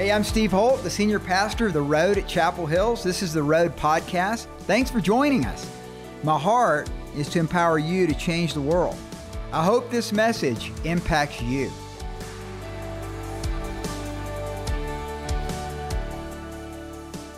Hey, 0.00 0.12
I'm 0.12 0.24
Steve 0.24 0.50
Holt, 0.50 0.82
the 0.82 0.88
senior 0.88 1.18
pastor 1.18 1.66
of 1.66 1.74
The 1.74 1.82
Road 1.82 2.16
at 2.16 2.26
Chapel 2.26 2.64
Hills. 2.64 3.04
This 3.04 3.22
is 3.22 3.34
The 3.34 3.42
Road 3.42 3.76
Podcast. 3.76 4.46
Thanks 4.60 4.90
for 4.90 4.98
joining 4.98 5.44
us. 5.44 5.70
My 6.22 6.38
heart 6.38 6.88
is 7.14 7.28
to 7.28 7.38
empower 7.38 7.78
you 7.78 8.06
to 8.06 8.14
change 8.14 8.54
the 8.54 8.62
world. 8.62 8.96
I 9.52 9.62
hope 9.62 9.90
this 9.90 10.10
message 10.10 10.72
impacts 10.84 11.42
you. 11.42 11.70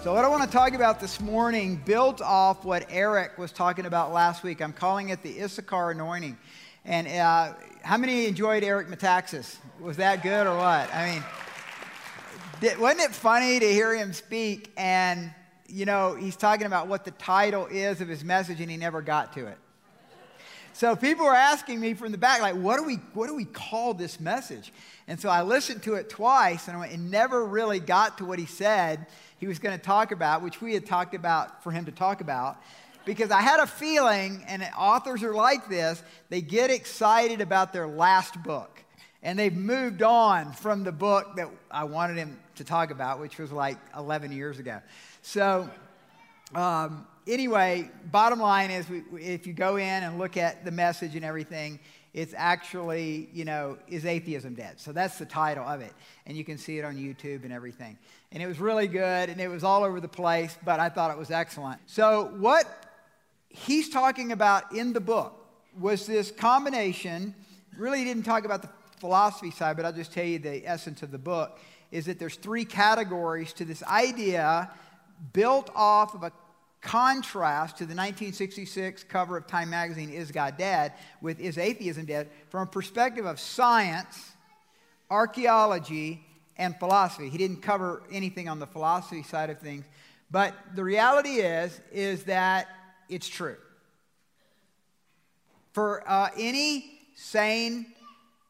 So, 0.04 0.14
what 0.14 0.24
I 0.24 0.28
want 0.28 0.44
to 0.44 0.48
talk 0.48 0.74
about 0.74 1.00
this 1.00 1.20
morning 1.20 1.82
builds 1.84 2.22
off 2.22 2.64
what 2.64 2.86
Eric 2.90 3.38
was 3.38 3.50
talking 3.50 3.86
about 3.86 4.12
last 4.12 4.44
week. 4.44 4.62
I'm 4.62 4.72
calling 4.72 5.08
it 5.08 5.20
the 5.24 5.42
Issachar 5.42 5.90
anointing. 5.90 6.38
And 6.84 7.08
uh, 7.08 7.54
how 7.82 7.96
many 7.96 8.26
enjoyed 8.26 8.62
Eric 8.62 8.86
Metaxas? 8.86 9.56
Was 9.80 9.96
that 9.96 10.22
good 10.22 10.46
or 10.46 10.56
what? 10.56 10.94
I 10.94 11.10
mean, 11.10 11.24
wasn't 12.62 13.00
it 13.00 13.10
funny 13.12 13.58
to 13.58 13.66
hear 13.66 13.94
him 13.94 14.12
speak 14.12 14.72
and, 14.76 15.32
you 15.68 15.84
know, 15.84 16.14
he's 16.14 16.36
talking 16.36 16.66
about 16.66 16.86
what 16.86 17.04
the 17.04 17.10
title 17.12 17.66
is 17.66 18.00
of 18.00 18.08
his 18.08 18.22
message 18.22 18.60
and 18.60 18.70
he 18.70 18.76
never 18.76 19.02
got 19.02 19.32
to 19.32 19.46
it. 19.46 19.58
So 20.74 20.96
people 20.96 21.26
were 21.26 21.34
asking 21.34 21.80
me 21.80 21.94
from 21.94 22.12
the 22.12 22.18
back, 22.18 22.40
like, 22.40 22.54
what 22.54 22.78
do 22.78 22.84
we, 22.84 22.94
what 23.14 23.26
do 23.26 23.34
we 23.34 23.44
call 23.44 23.94
this 23.94 24.18
message? 24.20 24.72
And 25.06 25.20
so 25.20 25.28
I 25.28 25.42
listened 25.42 25.82
to 25.82 25.94
it 25.94 26.08
twice 26.08 26.68
and 26.68 26.76
I 26.76 26.80
went, 26.80 26.92
it 26.92 27.00
never 27.00 27.44
really 27.44 27.80
got 27.80 28.18
to 28.18 28.24
what 28.24 28.38
he 28.38 28.46
said 28.46 29.06
he 29.38 29.48
was 29.48 29.58
going 29.58 29.76
to 29.76 29.84
talk 29.84 30.12
about, 30.12 30.40
which 30.40 30.60
we 30.62 30.72
had 30.72 30.86
talked 30.86 31.14
about 31.14 31.64
for 31.64 31.72
him 31.72 31.84
to 31.86 31.92
talk 31.92 32.20
about. 32.20 32.62
Because 33.04 33.32
I 33.32 33.40
had 33.40 33.58
a 33.58 33.66
feeling, 33.66 34.44
and 34.46 34.64
authors 34.78 35.24
are 35.24 35.34
like 35.34 35.68
this, 35.68 36.00
they 36.28 36.40
get 36.40 36.70
excited 36.70 37.40
about 37.40 37.72
their 37.72 37.88
last 37.88 38.40
book. 38.44 38.71
And 39.22 39.38
they've 39.38 39.54
moved 39.54 40.02
on 40.02 40.52
from 40.52 40.82
the 40.82 40.92
book 40.92 41.36
that 41.36 41.48
I 41.70 41.84
wanted 41.84 42.16
him 42.16 42.38
to 42.56 42.64
talk 42.64 42.90
about, 42.90 43.20
which 43.20 43.38
was 43.38 43.52
like 43.52 43.78
11 43.96 44.32
years 44.32 44.58
ago. 44.58 44.80
So, 45.22 45.70
um, 46.54 47.06
anyway, 47.26 47.88
bottom 48.10 48.40
line 48.40 48.70
is 48.70 48.88
we, 48.88 49.02
if 49.20 49.46
you 49.46 49.52
go 49.52 49.76
in 49.76 50.02
and 50.02 50.18
look 50.18 50.36
at 50.36 50.64
the 50.64 50.72
message 50.72 51.14
and 51.14 51.24
everything, 51.24 51.78
it's 52.12 52.34
actually, 52.36 53.28
you 53.32 53.44
know, 53.44 53.78
is 53.88 54.04
atheism 54.04 54.54
dead? 54.54 54.78
So 54.78 54.92
that's 54.92 55.18
the 55.18 55.24
title 55.24 55.66
of 55.66 55.80
it. 55.80 55.92
And 56.26 56.36
you 56.36 56.44
can 56.44 56.58
see 56.58 56.78
it 56.78 56.84
on 56.84 56.96
YouTube 56.96 57.44
and 57.44 57.52
everything. 57.52 57.96
And 58.32 58.42
it 58.42 58.46
was 58.46 58.58
really 58.58 58.86
good 58.86 59.30
and 59.30 59.40
it 59.40 59.48
was 59.48 59.64
all 59.64 59.84
over 59.84 60.00
the 60.00 60.08
place, 60.08 60.56
but 60.64 60.80
I 60.80 60.88
thought 60.88 61.10
it 61.10 61.18
was 61.18 61.30
excellent. 61.30 61.80
So, 61.86 62.32
what 62.38 62.66
he's 63.48 63.88
talking 63.88 64.32
about 64.32 64.72
in 64.74 64.92
the 64.92 65.00
book 65.00 65.38
was 65.78 66.06
this 66.06 66.30
combination, 66.30 67.34
really 67.76 68.04
didn't 68.04 68.24
talk 68.24 68.44
about 68.44 68.62
the 68.62 68.68
philosophy 69.02 69.50
side, 69.50 69.76
but 69.76 69.84
I'll 69.84 69.92
just 69.92 70.12
tell 70.12 70.24
you 70.24 70.38
the 70.38 70.64
essence 70.64 71.02
of 71.02 71.10
the 71.10 71.18
book 71.18 71.58
is 71.90 72.06
that 72.06 72.20
there's 72.20 72.36
three 72.36 72.64
categories 72.64 73.52
to 73.54 73.64
this 73.64 73.82
idea 73.82 74.70
built 75.32 75.70
off 75.74 76.14
of 76.14 76.22
a 76.22 76.30
contrast 76.82 77.78
to 77.78 77.84
the 77.84 77.96
1966 77.96 79.02
cover 79.02 79.36
of 79.36 79.48
Time 79.48 79.70
magazine, 79.70 80.08
Is 80.08 80.30
God 80.30 80.56
Dead? 80.56 80.92
with 81.20 81.40
Is 81.40 81.58
Atheism 81.58 82.04
Dead? 82.04 82.30
from 82.48 82.62
a 82.62 82.66
perspective 82.70 83.26
of 83.26 83.40
science, 83.40 84.30
archaeology, 85.10 86.24
and 86.56 86.78
philosophy. 86.78 87.28
He 87.28 87.38
didn't 87.38 87.60
cover 87.60 88.04
anything 88.12 88.48
on 88.48 88.60
the 88.60 88.68
philosophy 88.68 89.24
side 89.24 89.50
of 89.50 89.58
things, 89.58 89.84
but 90.30 90.54
the 90.76 90.84
reality 90.84 91.40
is, 91.40 91.80
is 91.90 92.22
that 92.24 92.68
it's 93.08 93.28
true. 93.28 93.56
For 95.72 96.08
uh, 96.08 96.28
any 96.38 97.00
sane, 97.16 97.91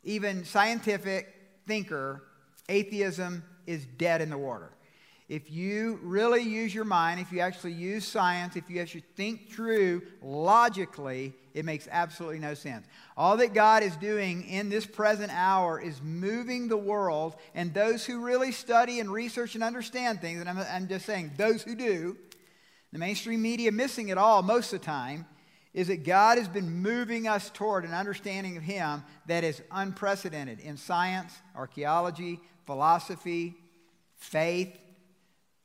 even 0.05 0.45
scientific 0.45 1.35
thinker, 1.67 2.23
atheism 2.69 3.45
is 3.67 3.87
dead 3.87 4.21
in 4.21 4.31
the 4.31 4.39
water. 4.39 4.73
If 5.29 5.51
you 5.51 5.99
really 6.03 6.43
use 6.43 6.75
your 6.75 6.85
mind, 6.85 7.19
if 7.19 7.33
you 7.33 7.41
actually 7.41 7.73
use 7.73 8.07
science, 8.07 8.55
if 8.55 8.69
you 8.69 8.83
actually 8.83 9.05
think 9.17 9.51
through 9.51 10.03
logically, 10.21 11.33
it 11.55 11.65
makes 11.65 11.89
absolutely 11.91 12.39
no 12.39 12.53
sense. 12.53 12.87
All 13.17 13.37
that 13.39 13.55
God 13.55 13.83
is 13.83 13.97
doing 13.97 14.47
in 14.47 14.69
this 14.69 14.85
present 14.85 15.33
hour 15.33 15.81
is 15.81 16.03
moving 16.03 16.69
the 16.69 16.77
world, 16.77 17.37
and 17.55 17.73
those 17.73 18.05
who 18.05 18.23
really 18.23 18.53
study 18.53 19.01
and 19.01 19.11
research 19.11 19.55
and 19.55 19.65
understand 19.65 20.21
things, 20.21 20.41
and 20.41 20.51
I'm, 20.51 20.59
I'm 20.59 20.89
just 20.89 21.07
saying 21.07 21.31
those 21.39 21.63
who 21.63 21.77
do, 21.77 22.19
the 22.93 22.99
mainstream 22.99 23.41
media 23.41 23.73
missing 23.73 24.09
it 24.09 24.19
all 24.19 24.43
most 24.43 24.73
of 24.75 24.81
the 24.81 24.85
time, 24.85 25.25
is 25.75 25.89
that 25.89 26.05
God 26.05 26.39
has 26.39 26.49
been 26.49 26.83
moving 26.83 27.27
us 27.27 27.51
toward 27.51 27.85
an 27.85 27.95
understanding 27.95 28.57
of 28.57 28.63
Him 28.63 29.03
that 29.27 29.43
is 29.43 29.63
unprecedented 29.71 30.61
in 30.61 30.77
science, 30.77 31.33
archaeology, 31.57 32.41
philosophy, 32.67 33.55
faith. 34.17 34.79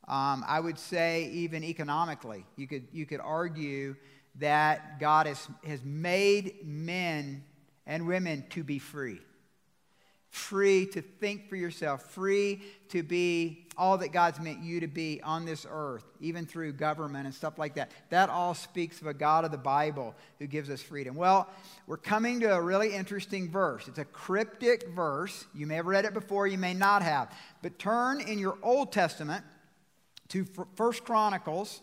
Um, 0.07 0.45
I 0.47 0.59
would 0.59 0.79
say 0.79 1.29
even 1.34 1.63
economically, 1.63 2.45
you 2.56 2.68
could, 2.68 2.88
you 2.94 3.06
could 3.06 3.19
argue 3.19 3.95
that 4.35 5.00
God 5.00 5.28
has, 5.28 5.47
has 5.66 5.84
made 5.84 6.66
men 6.66 7.44
and 7.85 8.07
women 8.07 8.45
to 8.51 8.63
be 8.63 8.79
free. 8.79 9.19
Free 10.29 10.85
to 10.88 11.01
think 11.01 11.49
for 11.49 11.55
yourself, 11.55 12.11
free 12.11 12.61
to 12.89 13.01
be 13.01 13.67
all 13.77 13.97
that 13.99 14.11
God's 14.11 14.39
meant 14.39 14.63
you 14.63 14.79
to 14.79 14.88
be 14.88 15.21
on 15.21 15.45
this 15.45 15.65
earth, 15.69 16.03
even 16.19 16.45
through 16.45 16.73
government 16.73 17.25
and 17.25 17.33
stuff 17.33 17.57
like 17.57 17.75
that. 17.75 17.91
That 18.09 18.29
all 18.29 18.53
speaks 18.53 18.99
of 19.01 19.07
a 19.07 19.13
God 19.13 19.45
of 19.45 19.51
the 19.51 19.57
Bible 19.57 20.15
who 20.39 20.47
gives 20.47 20.69
us 20.69 20.81
freedom. 20.81 21.15
Well, 21.15 21.47
we're 21.85 21.97
coming 21.97 22.39
to 22.41 22.53
a 22.53 22.61
really 22.61 22.93
interesting 22.93 23.49
verse. 23.49 23.88
It's 23.88 23.99
a 23.99 24.05
cryptic 24.05 24.89
verse. 24.89 25.45
You 25.53 25.67
may 25.67 25.75
have 25.75 25.85
read 25.85 26.05
it 26.05 26.13
before, 26.13 26.47
you 26.47 26.57
may 26.57 26.73
not 26.73 27.03
have. 27.03 27.31
But 27.61 27.77
turn 27.77 28.19
in 28.19 28.39
your 28.39 28.57
Old 28.63 28.91
Testament 28.91 29.45
to 30.29 30.45
First 30.75 31.03
Chronicles 31.03 31.81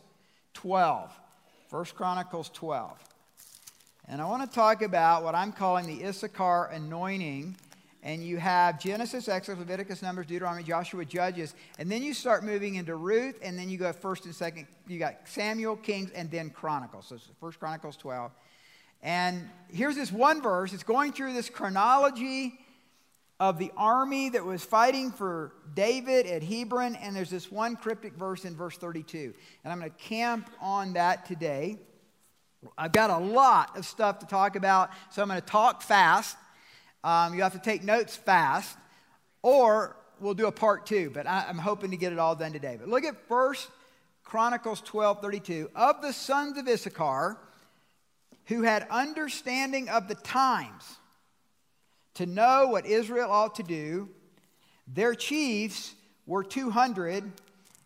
12. 0.54 1.12
First 1.68 1.94
Chronicles 1.94 2.50
12. 2.50 2.92
And 4.06 4.20
I 4.20 4.26
want 4.26 4.48
to 4.48 4.54
talk 4.54 4.82
about 4.82 5.22
what 5.24 5.34
I'm 5.34 5.52
calling 5.52 5.86
the 5.86 6.06
Issachar 6.06 6.66
anointing 6.66 7.56
and 8.04 8.22
you 8.22 8.36
have 8.36 8.78
Genesis, 8.78 9.28
Exodus, 9.28 9.58
Leviticus, 9.58 10.02
Numbers, 10.02 10.26
Deuteronomy, 10.26 10.62
Joshua, 10.62 11.06
Judges, 11.06 11.54
and 11.78 11.90
then 11.90 12.02
you 12.02 12.12
start 12.12 12.44
moving 12.44 12.74
into 12.74 12.94
Ruth, 12.96 13.38
and 13.42 13.58
then 13.58 13.70
you 13.70 13.78
go 13.78 13.92
first 13.94 14.26
and 14.26 14.34
second. 14.34 14.66
You 14.86 14.98
got 14.98 15.16
Samuel, 15.24 15.76
Kings, 15.76 16.10
and 16.14 16.30
then 16.30 16.50
Chronicles. 16.50 17.06
So 17.08 17.16
First 17.40 17.58
Chronicles 17.58 17.96
12. 17.96 18.30
And 19.02 19.48
here's 19.72 19.96
this 19.96 20.12
one 20.12 20.42
verse. 20.42 20.74
It's 20.74 20.82
going 20.82 21.12
through 21.12 21.32
this 21.32 21.48
chronology 21.48 22.58
of 23.40 23.58
the 23.58 23.72
army 23.76 24.28
that 24.28 24.44
was 24.44 24.64
fighting 24.64 25.10
for 25.10 25.52
David 25.74 26.26
at 26.26 26.42
Hebron, 26.42 26.94
and 26.96 27.16
there's 27.16 27.30
this 27.30 27.50
one 27.50 27.74
cryptic 27.74 28.14
verse 28.14 28.44
in 28.44 28.54
verse 28.54 28.76
32. 28.76 29.32
And 29.64 29.72
I'm 29.72 29.78
going 29.78 29.90
to 29.90 29.96
camp 29.96 30.50
on 30.60 30.92
that 30.92 31.24
today. 31.24 31.78
I've 32.76 32.92
got 32.92 33.10
a 33.10 33.18
lot 33.18 33.76
of 33.76 33.84
stuff 33.86 34.18
to 34.20 34.26
talk 34.26 34.56
about, 34.56 34.90
so 35.10 35.22
I'm 35.22 35.28
going 35.28 35.40
to 35.40 35.46
talk 35.46 35.82
fast. 35.82 36.36
Um, 37.04 37.34
you 37.34 37.42
have 37.42 37.52
to 37.52 37.58
take 37.58 37.84
notes 37.84 38.16
fast, 38.16 38.78
or 39.42 39.94
we'll 40.20 40.32
do 40.32 40.46
a 40.46 40.52
part 40.52 40.86
two, 40.86 41.10
but 41.12 41.26
I, 41.26 41.50
am 41.50 41.58
hoping 41.58 41.90
to 41.90 41.98
get 41.98 42.14
it 42.14 42.18
all 42.18 42.34
done 42.34 42.54
today. 42.54 42.78
But 42.80 42.88
look 42.88 43.04
at 43.04 43.28
First 43.28 43.68
Chronicles 44.24 44.80
12 44.80 45.20
32. 45.20 45.70
Of 45.76 46.00
the 46.00 46.14
sons 46.14 46.56
of 46.56 46.66
Issachar, 46.66 47.36
who 48.46 48.62
had 48.62 48.86
understanding 48.90 49.90
of 49.90 50.08
the 50.08 50.14
times 50.14 50.82
to 52.14 52.24
know 52.24 52.68
what 52.68 52.86
Israel 52.86 53.30
ought 53.30 53.56
to 53.56 53.62
do, 53.62 54.08
their 54.88 55.14
chiefs 55.14 55.92
were 56.26 56.42
200, 56.42 57.30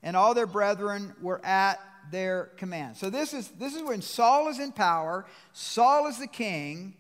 and 0.05 0.17
all 0.17 0.33
their 0.33 0.47
brethren 0.47 1.13
were 1.21 1.45
at 1.45 1.81
their 2.13 2.51
command. 2.57 2.97
So 2.97 3.11
this 3.11 3.35
is, 3.35 3.49
this 3.59 3.75
is 3.75 3.83
when 3.83 4.01
Saul 4.01 4.49
is 4.49 4.61
in 4.61 4.71
power, 4.71 5.27
Saul 5.53 6.07
is 6.07 6.19
the 6.19 6.29
king, 6.29 6.95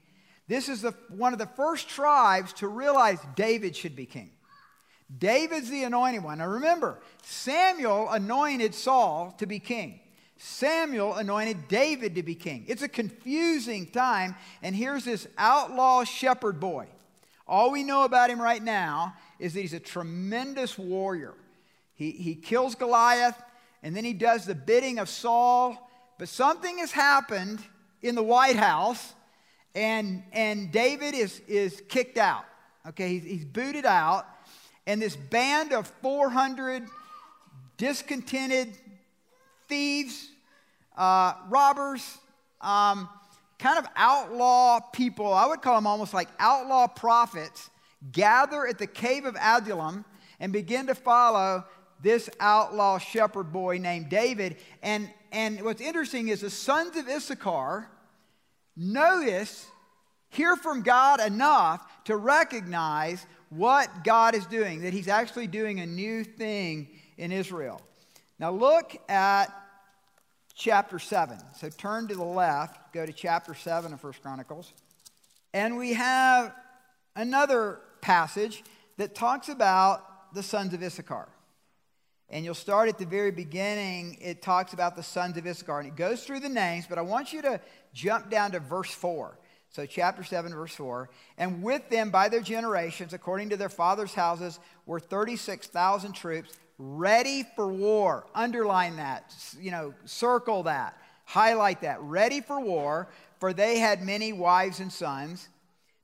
this 0.48 0.68
is 0.68 0.82
the, 0.82 0.94
one 1.08 1.32
of 1.32 1.38
the 1.38 1.46
first 1.46 1.88
tribes 1.88 2.54
to 2.54 2.68
realize 2.68 3.18
David 3.36 3.76
should 3.76 3.94
be 3.94 4.06
king. 4.06 4.30
David's 5.16 5.70
the 5.70 5.84
anointed 5.84 6.24
one. 6.24 6.38
Now 6.38 6.48
remember, 6.48 7.00
Samuel 7.22 8.10
anointed 8.10 8.74
Saul 8.74 9.34
to 9.38 9.46
be 9.46 9.58
king. 9.58 10.00
Samuel 10.38 11.14
anointed 11.14 11.68
David 11.68 12.14
to 12.14 12.22
be 12.22 12.34
king. 12.34 12.64
It's 12.68 12.82
a 12.82 12.88
confusing 12.88 13.86
time, 13.86 14.36
and 14.62 14.74
here's 14.74 15.04
this 15.04 15.26
outlaw 15.36 16.04
shepherd 16.04 16.60
boy. 16.60 16.86
All 17.46 17.70
we 17.70 17.82
know 17.82 18.04
about 18.04 18.30
him 18.30 18.40
right 18.40 18.62
now 18.62 19.14
is 19.38 19.54
that 19.54 19.60
he's 19.60 19.72
a 19.72 19.80
tremendous 19.80 20.78
warrior. 20.78 21.34
He, 21.94 22.12
he 22.12 22.34
kills 22.34 22.74
Goliath, 22.74 23.40
and 23.82 23.96
then 23.96 24.04
he 24.04 24.12
does 24.12 24.44
the 24.44 24.54
bidding 24.54 24.98
of 24.98 25.08
Saul. 25.08 25.90
But 26.18 26.28
something 26.28 26.78
has 26.78 26.92
happened 26.92 27.60
in 28.02 28.14
the 28.14 28.22
White 28.22 28.56
House 28.56 29.14
and, 29.74 30.22
and 30.32 30.72
David 30.72 31.14
is, 31.14 31.40
is 31.46 31.82
kicked 31.88 32.18
out. 32.18 32.44
Okay, 32.88 33.18
he's, 33.18 33.24
he's 33.24 33.44
booted 33.44 33.84
out. 33.84 34.26
And 34.86 35.02
this 35.02 35.16
band 35.16 35.72
of 35.72 35.86
400 36.02 36.84
discontented 37.76 38.76
thieves, 39.68 40.30
uh, 40.96 41.34
robbers, 41.48 42.18
um, 42.60 43.08
kind 43.58 43.78
of 43.78 43.86
outlaw 43.96 44.80
people, 44.92 45.32
I 45.32 45.46
would 45.46 45.62
call 45.62 45.74
them 45.74 45.86
almost 45.86 46.14
like 46.14 46.28
outlaw 46.38 46.86
prophets, 46.86 47.70
gather 48.12 48.66
at 48.66 48.78
the 48.78 48.86
cave 48.86 49.24
of 49.24 49.36
Adullam 49.36 50.04
and 50.40 50.52
begin 50.52 50.86
to 50.86 50.94
follow 50.94 51.64
this 52.00 52.30
outlaw 52.40 52.98
shepherd 52.98 53.52
boy 53.52 53.78
named 53.78 54.08
David. 54.08 54.56
And, 54.82 55.10
and 55.32 55.62
what's 55.62 55.80
interesting 55.80 56.28
is 56.28 56.40
the 56.42 56.50
sons 56.50 56.96
of 56.96 57.08
Issachar 57.08 57.88
notice, 58.78 59.66
hear 60.30 60.56
from 60.56 60.82
God 60.82 61.20
enough 61.20 61.84
to 62.04 62.16
recognize 62.16 63.26
what 63.50 64.04
God 64.04 64.34
is 64.34 64.46
doing, 64.46 64.82
that 64.82 64.92
He's 64.92 65.08
actually 65.08 65.46
doing 65.46 65.80
a 65.80 65.86
new 65.86 66.24
thing 66.24 66.88
in 67.16 67.32
Israel. 67.32 67.80
Now, 68.38 68.52
look 68.52 68.96
at 69.08 69.46
chapter 70.54 70.98
7. 70.98 71.38
So 71.56 71.68
turn 71.70 72.08
to 72.08 72.14
the 72.14 72.24
left, 72.24 72.92
go 72.92 73.04
to 73.04 73.12
chapter 73.12 73.54
7 73.54 73.92
of 73.92 74.00
First 74.00 74.22
Chronicles. 74.22 74.72
And 75.54 75.76
we 75.76 75.94
have 75.94 76.54
another 77.16 77.80
passage 78.00 78.62
that 78.96 79.14
talks 79.14 79.48
about 79.48 80.34
the 80.34 80.42
sons 80.42 80.74
of 80.74 80.82
Issachar. 80.82 81.28
And 82.30 82.44
you'll 82.44 82.54
start 82.54 82.88
at 82.88 82.98
the 82.98 83.06
very 83.06 83.30
beginning. 83.30 84.18
It 84.20 84.42
talks 84.42 84.74
about 84.74 84.96
the 84.96 85.02
sons 85.02 85.36
of 85.38 85.46
Issachar. 85.46 85.80
And 85.80 85.88
it 85.88 85.96
goes 85.96 86.24
through 86.24 86.40
the 86.40 86.48
names, 86.48 86.86
but 86.86 86.98
I 86.98 87.02
want 87.02 87.32
you 87.32 87.40
to 87.42 87.60
jump 87.94 88.30
down 88.30 88.52
to 88.52 88.60
verse 88.60 88.90
4. 88.90 89.38
So, 89.70 89.84
chapter 89.86 90.24
7, 90.24 90.52
verse 90.52 90.74
4. 90.74 91.10
And 91.36 91.62
with 91.62 91.88
them, 91.90 92.10
by 92.10 92.28
their 92.28 92.40
generations, 92.40 93.12
according 93.12 93.50
to 93.50 93.56
their 93.56 93.68
fathers' 93.68 94.14
houses, 94.14 94.60
were 94.86 95.00
36,000 95.00 96.12
troops 96.12 96.52
ready 96.78 97.44
for 97.54 97.68
war. 97.68 98.26
Underline 98.34 98.96
that, 98.96 99.34
you 99.60 99.70
know, 99.70 99.94
circle 100.04 100.62
that, 100.64 100.96
highlight 101.24 101.82
that. 101.82 102.00
Ready 102.00 102.40
for 102.40 102.60
war, 102.60 103.08
for 103.40 103.52
they 103.52 103.78
had 103.78 104.02
many 104.02 104.32
wives 104.32 104.80
and 104.80 104.92
sons. 104.92 105.48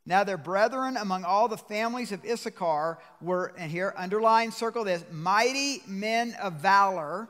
Now 0.06 0.24
their 0.24 0.36
brethren 0.36 0.96
among 0.96 1.24
all 1.24 1.48
the 1.48 1.56
families 1.56 2.12
of 2.12 2.24
Issachar 2.24 2.98
were, 3.20 3.54
and 3.56 3.70
here, 3.70 3.94
underline, 3.96 4.52
circle 4.52 4.84
this, 4.84 5.04
mighty 5.10 5.82
men 5.86 6.36
of 6.42 6.54
valor, 6.54 7.28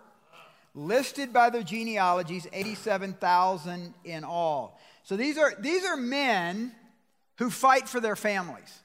listed 0.74 1.32
by 1.32 1.50
their 1.50 1.62
genealogies, 1.62 2.48
87,000 2.52 3.94
in 4.04 4.24
all. 4.24 4.80
So 5.04 5.16
these 5.16 5.38
are, 5.38 5.52
these 5.58 5.84
are 5.84 5.96
men 5.96 6.72
who 7.38 7.48
fight 7.48 7.88
for 7.88 8.00
their 8.00 8.16
families. 8.16 8.80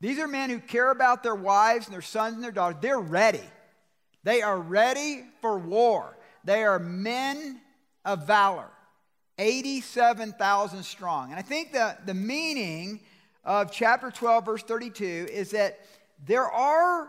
These 0.00 0.18
are 0.18 0.28
men 0.28 0.48
who 0.50 0.58
care 0.58 0.90
about 0.90 1.22
their 1.22 1.34
wives 1.34 1.86
and 1.86 1.94
their 1.94 2.02
sons 2.02 2.34
and 2.34 2.44
their 2.44 2.52
daughters. 2.52 2.78
They're 2.80 2.98
ready. 2.98 3.42
They 4.22 4.42
are 4.42 4.58
ready 4.58 5.24
for 5.40 5.58
war. 5.58 6.16
They 6.44 6.64
are 6.64 6.78
men 6.78 7.60
of 8.04 8.26
valor, 8.26 8.68
87,000 9.38 10.82
strong. 10.82 11.30
And 11.30 11.38
I 11.38 11.42
think 11.42 11.72
that 11.72 12.06
the 12.06 12.14
meaning 12.14 13.00
of 13.46 13.70
chapter 13.70 14.10
12, 14.10 14.44
verse 14.44 14.62
32, 14.64 15.28
is 15.30 15.52
that 15.52 15.78
there 16.26 16.50
are 16.50 17.08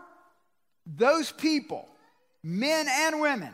those 0.86 1.32
people, 1.32 1.86
men 2.42 2.86
and 2.88 3.20
women, 3.20 3.52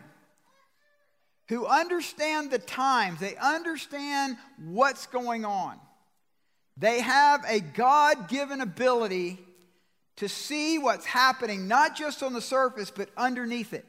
who 1.49 1.67
understand 1.67 2.51
the 2.51 2.59
times, 2.59 3.21
they 3.21 3.37
understand 3.37 4.37
what's 4.59 5.07
going 5.07 5.45
on. 5.45 5.79
They 6.77 7.01
have 7.01 7.45
a 7.49 7.61
God 7.61 8.29
given 8.29 8.61
ability 8.61 9.39
to 10.17 10.29
see 10.29 10.79
what's 10.79 11.07
happening, 11.07 11.67
not 11.67 11.97
just 11.97 12.23
on 12.23 12.33
the 12.33 12.41
surface, 12.41 12.91
but 12.91 13.09
underneath 13.17 13.73
it. 13.73 13.87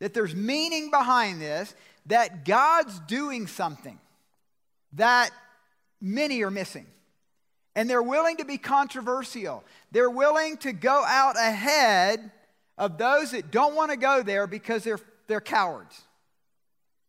That 0.00 0.14
there's 0.14 0.34
meaning 0.34 0.90
behind 0.90 1.40
this, 1.40 1.74
that 2.06 2.44
God's 2.44 2.98
doing 3.00 3.46
something 3.46 3.98
that 4.94 5.30
many 6.00 6.42
are 6.42 6.50
missing. 6.50 6.86
And 7.78 7.88
they're 7.88 8.02
willing 8.02 8.38
to 8.38 8.44
be 8.44 8.58
controversial. 8.58 9.62
They're 9.92 10.10
willing 10.10 10.56
to 10.58 10.72
go 10.72 11.04
out 11.06 11.36
ahead 11.36 12.32
of 12.76 12.98
those 12.98 13.30
that 13.30 13.52
don't 13.52 13.76
want 13.76 13.92
to 13.92 13.96
go 13.96 14.20
there 14.20 14.48
because 14.48 14.82
they're, 14.82 14.98
they're 15.28 15.40
cowards. 15.40 15.96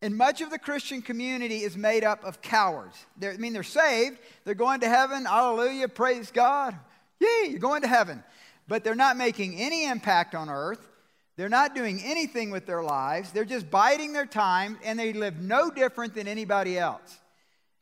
And 0.04 0.16
much 0.16 0.42
of 0.42 0.52
the 0.52 0.60
Christian 0.60 1.02
community 1.02 1.64
is 1.64 1.76
made 1.76 2.04
up 2.04 2.24
of 2.24 2.44
cowards. 2.44 3.04
They're, 3.18 3.32
I 3.32 3.38
mean, 3.38 3.54
they're 3.54 3.64
saved, 3.64 4.20
they're 4.46 4.54
going 4.54 4.82
to 4.82 4.88
heaven, 4.88 5.26
hallelujah, 5.26 5.88
praise 5.88 6.30
God. 6.30 6.76
Yay, 7.20 7.48
you're 7.50 7.58
going 7.58 7.82
to 7.82 7.88
heaven. 7.88 8.24
But 8.68 8.84
they're 8.84 8.94
not 8.94 9.18
making 9.18 9.56
any 9.60 9.88
impact 9.88 10.36
on 10.36 10.50
earth. 10.50 10.88
They're 11.36 11.50
not 11.50 11.74
doing 11.74 12.00
anything 12.04 12.52
with 12.52 12.68
their 12.68 12.84
lives. 12.84 13.32
They're 13.32 13.44
just 13.44 13.72
biding 13.72 14.14
their 14.14 14.28
time, 14.28 14.78
and 14.84 15.00
they 15.00 15.14
live 15.14 15.42
no 15.42 15.72
different 15.72 16.14
than 16.14 16.28
anybody 16.28 16.78
else. 16.78 17.18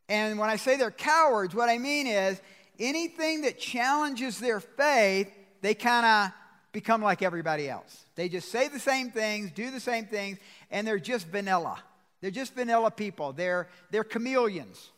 And 0.08 0.40
when 0.40 0.50
I 0.50 0.56
say 0.56 0.78
they're 0.78 0.90
cowards, 0.90 1.54
what 1.54 1.68
I 1.68 1.80
mean 1.80 2.08
is 2.08 2.40
anything 2.80 3.42
that 3.42 3.60
challenges 3.60 4.40
their 4.40 4.60
faith, 4.60 5.32
they 5.62 5.74
kind 5.74 6.06
of 6.06 6.32
become 6.72 7.02
like 7.02 7.22
everybody 7.22 7.70
else. 7.70 8.06
They 8.16 8.30
just 8.30 8.50
say 8.50 8.68
the 8.68 8.80
same 8.80 9.12
things, 9.12 9.52
do 9.52 9.72
the 9.72 9.80
same 9.80 10.06
things, 10.06 10.38
and 10.70 10.86
they're 10.86 11.00
just 11.00 11.28
vanilla. 11.28 11.82
They're 12.22 12.32
just 12.32 12.56
vanilla 12.56 12.92
people. 12.92 13.34
They're, 13.34 13.68
they're 13.92 14.04
chameleons. 14.04 14.92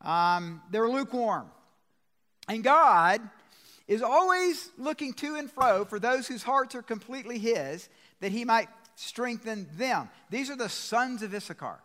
Um, 0.00 0.62
they're 0.70 0.88
lukewarm. 0.88 1.48
And 2.48 2.64
God 2.64 3.20
is 3.86 4.02
always 4.02 4.70
looking 4.78 5.12
to 5.14 5.36
and 5.36 5.50
fro 5.50 5.84
for 5.84 5.98
those 5.98 6.26
whose 6.26 6.42
hearts 6.42 6.74
are 6.74 6.82
completely 6.82 7.38
His, 7.38 7.88
that 8.20 8.32
He 8.32 8.44
might 8.44 8.68
strengthen 8.96 9.68
them. 9.76 10.08
These 10.30 10.50
are 10.50 10.56
the 10.56 10.68
sons 10.68 11.22
of 11.22 11.34
Issachar. 11.34 11.80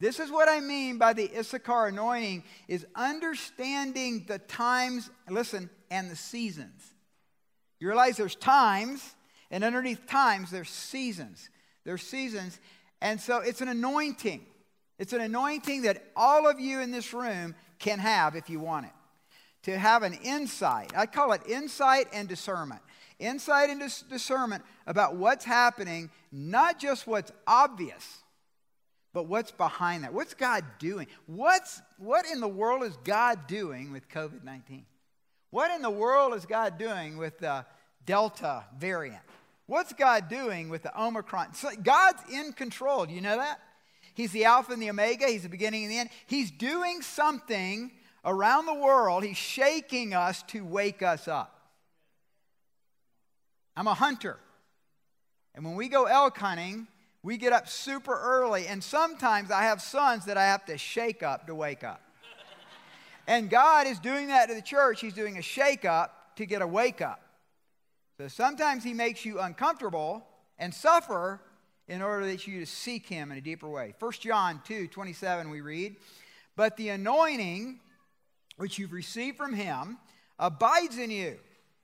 This 0.00 0.18
is 0.18 0.30
what 0.30 0.48
I 0.48 0.60
mean 0.60 0.96
by 0.96 1.12
the 1.12 1.30
Issachar 1.38 1.86
anointing 1.88 2.42
is 2.68 2.86
understanding 2.94 4.24
the 4.26 4.38
times, 4.38 5.10
listen, 5.28 5.68
and 5.90 6.10
the 6.10 6.16
seasons. 6.16 6.94
You 7.78 7.86
realize 7.86 8.16
there's 8.16 8.34
times, 8.34 9.14
and 9.50 9.62
underneath 9.62 10.06
times, 10.06 10.50
there's 10.50 10.70
seasons. 10.70 11.50
There's 11.84 12.02
seasons. 12.02 12.58
And 13.02 13.20
so 13.20 13.38
it's 13.38 13.60
an 13.60 13.68
anointing. 13.68 14.46
It's 14.98 15.12
an 15.12 15.20
anointing 15.20 15.82
that 15.82 16.02
all 16.16 16.48
of 16.48 16.58
you 16.58 16.80
in 16.80 16.90
this 16.90 17.12
room 17.12 17.54
can 17.78 17.98
have 17.98 18.36
if 18.36 18.48
you 18.48 18.58
want 18.58 18.86
it 18.86 18.92
to 19.62 19.78
have 19.78 20.02
an 20.02 20.14
insight. 20.14 20.92
I 20.96 21.06
call 21.06 21.32
it 21.32 21.42
insight 21.46 22.06
and 22.12 22.28
discernment. 22.28 22.80
Insight 23.18 23.68
and 23.68 23.80
dis- 23.80 24.02
discernment 24.02 24.64
about 24.86 25.16
what's 25.16 25.44
happening, 25.44 26.10
not 26.32 26.78
just 26.78 27.06
what's 27.06 27.32
obvious, 27.46 28.22
but 29.12 29.26
what's 29.26 29.50
behind 29.50 30.04
that. 30.04 30.14
What's 30.14 30.34
God 30.34 30.64
doing? 30.78 31.06
What's, 31.26 31.82
what 31.98 32.24
in 32.26 32.40
the 32.40 32.48
world 32.48 32.84
is 32.84 32.96
God 33.04 33.46
doing 33.46 33.92
with 33.92 34.08
COVID 34.08 34.44
19? 34.44 34.84
What 35.50 35.74
in 35.74 35.82
the 35.82 35.90
world 35.90 36.34
is 36.34 36.46
God 36.46 36.78
doing 36.78 37.16
with 37.16 37.38
the 37.38 37.64
Delta 38.06 38.64
variant? 38.78 39.22
What's 39.66 39.92
God 39.92 40.28
doing 40.28 40.68
with 40.68 40.82
the 40.82 41.00
Omicron? 41.00 41.54
So 41.54 41.70
God's 41.82 42.22
in 42.32 42.52
control. 42.52 43.06
Do 43.06 43.14
you 43.14 43.20
know 43.20 43.36
that? 43.36 43.60
He's 44.14 44.32
the 44.32 44.44
Alpha 44.44 44.72
and 44.72 44.82
the 44.82 44.90
Omega. 44.90 45.26
He's 45.26 45.42
the 45.42 45.48
beginning 45.48 45.84
and 45.84 45.92
the 45.92 45.98
end. 45.98 46.10
He's 46.26 46.50
doing 46.50 47.02
something 47.02 47.90
around 48.24 48.66
the 48.66 48.74
world, 48.74 49.24
he's 49.24 49.36
shaking 49.36 50.12
us 50.12 50.42
to 50.42 50.64
wake 50.64 51.02
us 51.02 51.26
up. 51.26 51.70
I'm 53.76 53.86
a 53.86 53.94
hunter. 53.94 54.38
And 55.54 55.64
when 55.64 55.74
we 55.74 55.88
go 55.88 56.04
elk 56.04 56.36
hunting, 56.36 56.86
we 57.22 57.36
get 57.36 57.52
up 57.52 57.68
super 57.68 58.18
early. 58.18 58.66
And 58.66 58.82
sometimes 58.82 59.50
I 59.50 59.62
have 59.62 59.80
sons 59.80 60.26
that 60.26 60.36
I 60.36 60.44
have 60.44 60.64
to 60.66 60.78
shake 60.78 61.22
up 61.22 61.46
to 61.46 61.54
wake 61.54 61.84
up. 61.84 62.00
and 63.26 63.50
God 63.50 63.86
is 63.86 63.98
doing 63.98 64.28
that 64.28 64.48
to 64.48 64.54
the 64.54 64.62
church. 64.62 65.00
He's 65.00 65.14
doing 65.14 65.38
a 65.38 65.42
shake 65.42 65.84
up 65.84 66.36
to 66.36 66.46
get 66.46 66.62
a 66.62 66.66
wake 66.66 67.00
up. 67.00 67.20
So 68.18 68.28
sometimes 68.28 68.84
He 68.84 68.94
makes 68.94 69.24
you 69.24 69.40
uncomfortable 69.40 70.26
and 70.58 70.72
suffer 70.72 71.40
in 71.88 72.02
order 72.02 72.26
that 72.26 72.46
you 72.46 72.60
to 72.60 72.66
seek 72.66 73.06
Him 73.06 73.32
in 73.32 73.38
a 73.38 73.40
deeper 73.40 73.68
way. 73.68 73.94
1 73.98 74.12
John 74.20 74.60
2 74.66 74.88
27, 74.88 75.50
we 75.50 75.60
read, 75.60 75.96
But 76.56 76.76
the 76.76 76.90
anointing 76.90 77.80
which 78.60 78.78
you've 78.78 78.92
received 78.92 79.38
from 79.38 79.54
him 79.54 79.96
abides 80.38 80.98
in 80.98 81.10
you, 81.10 81.38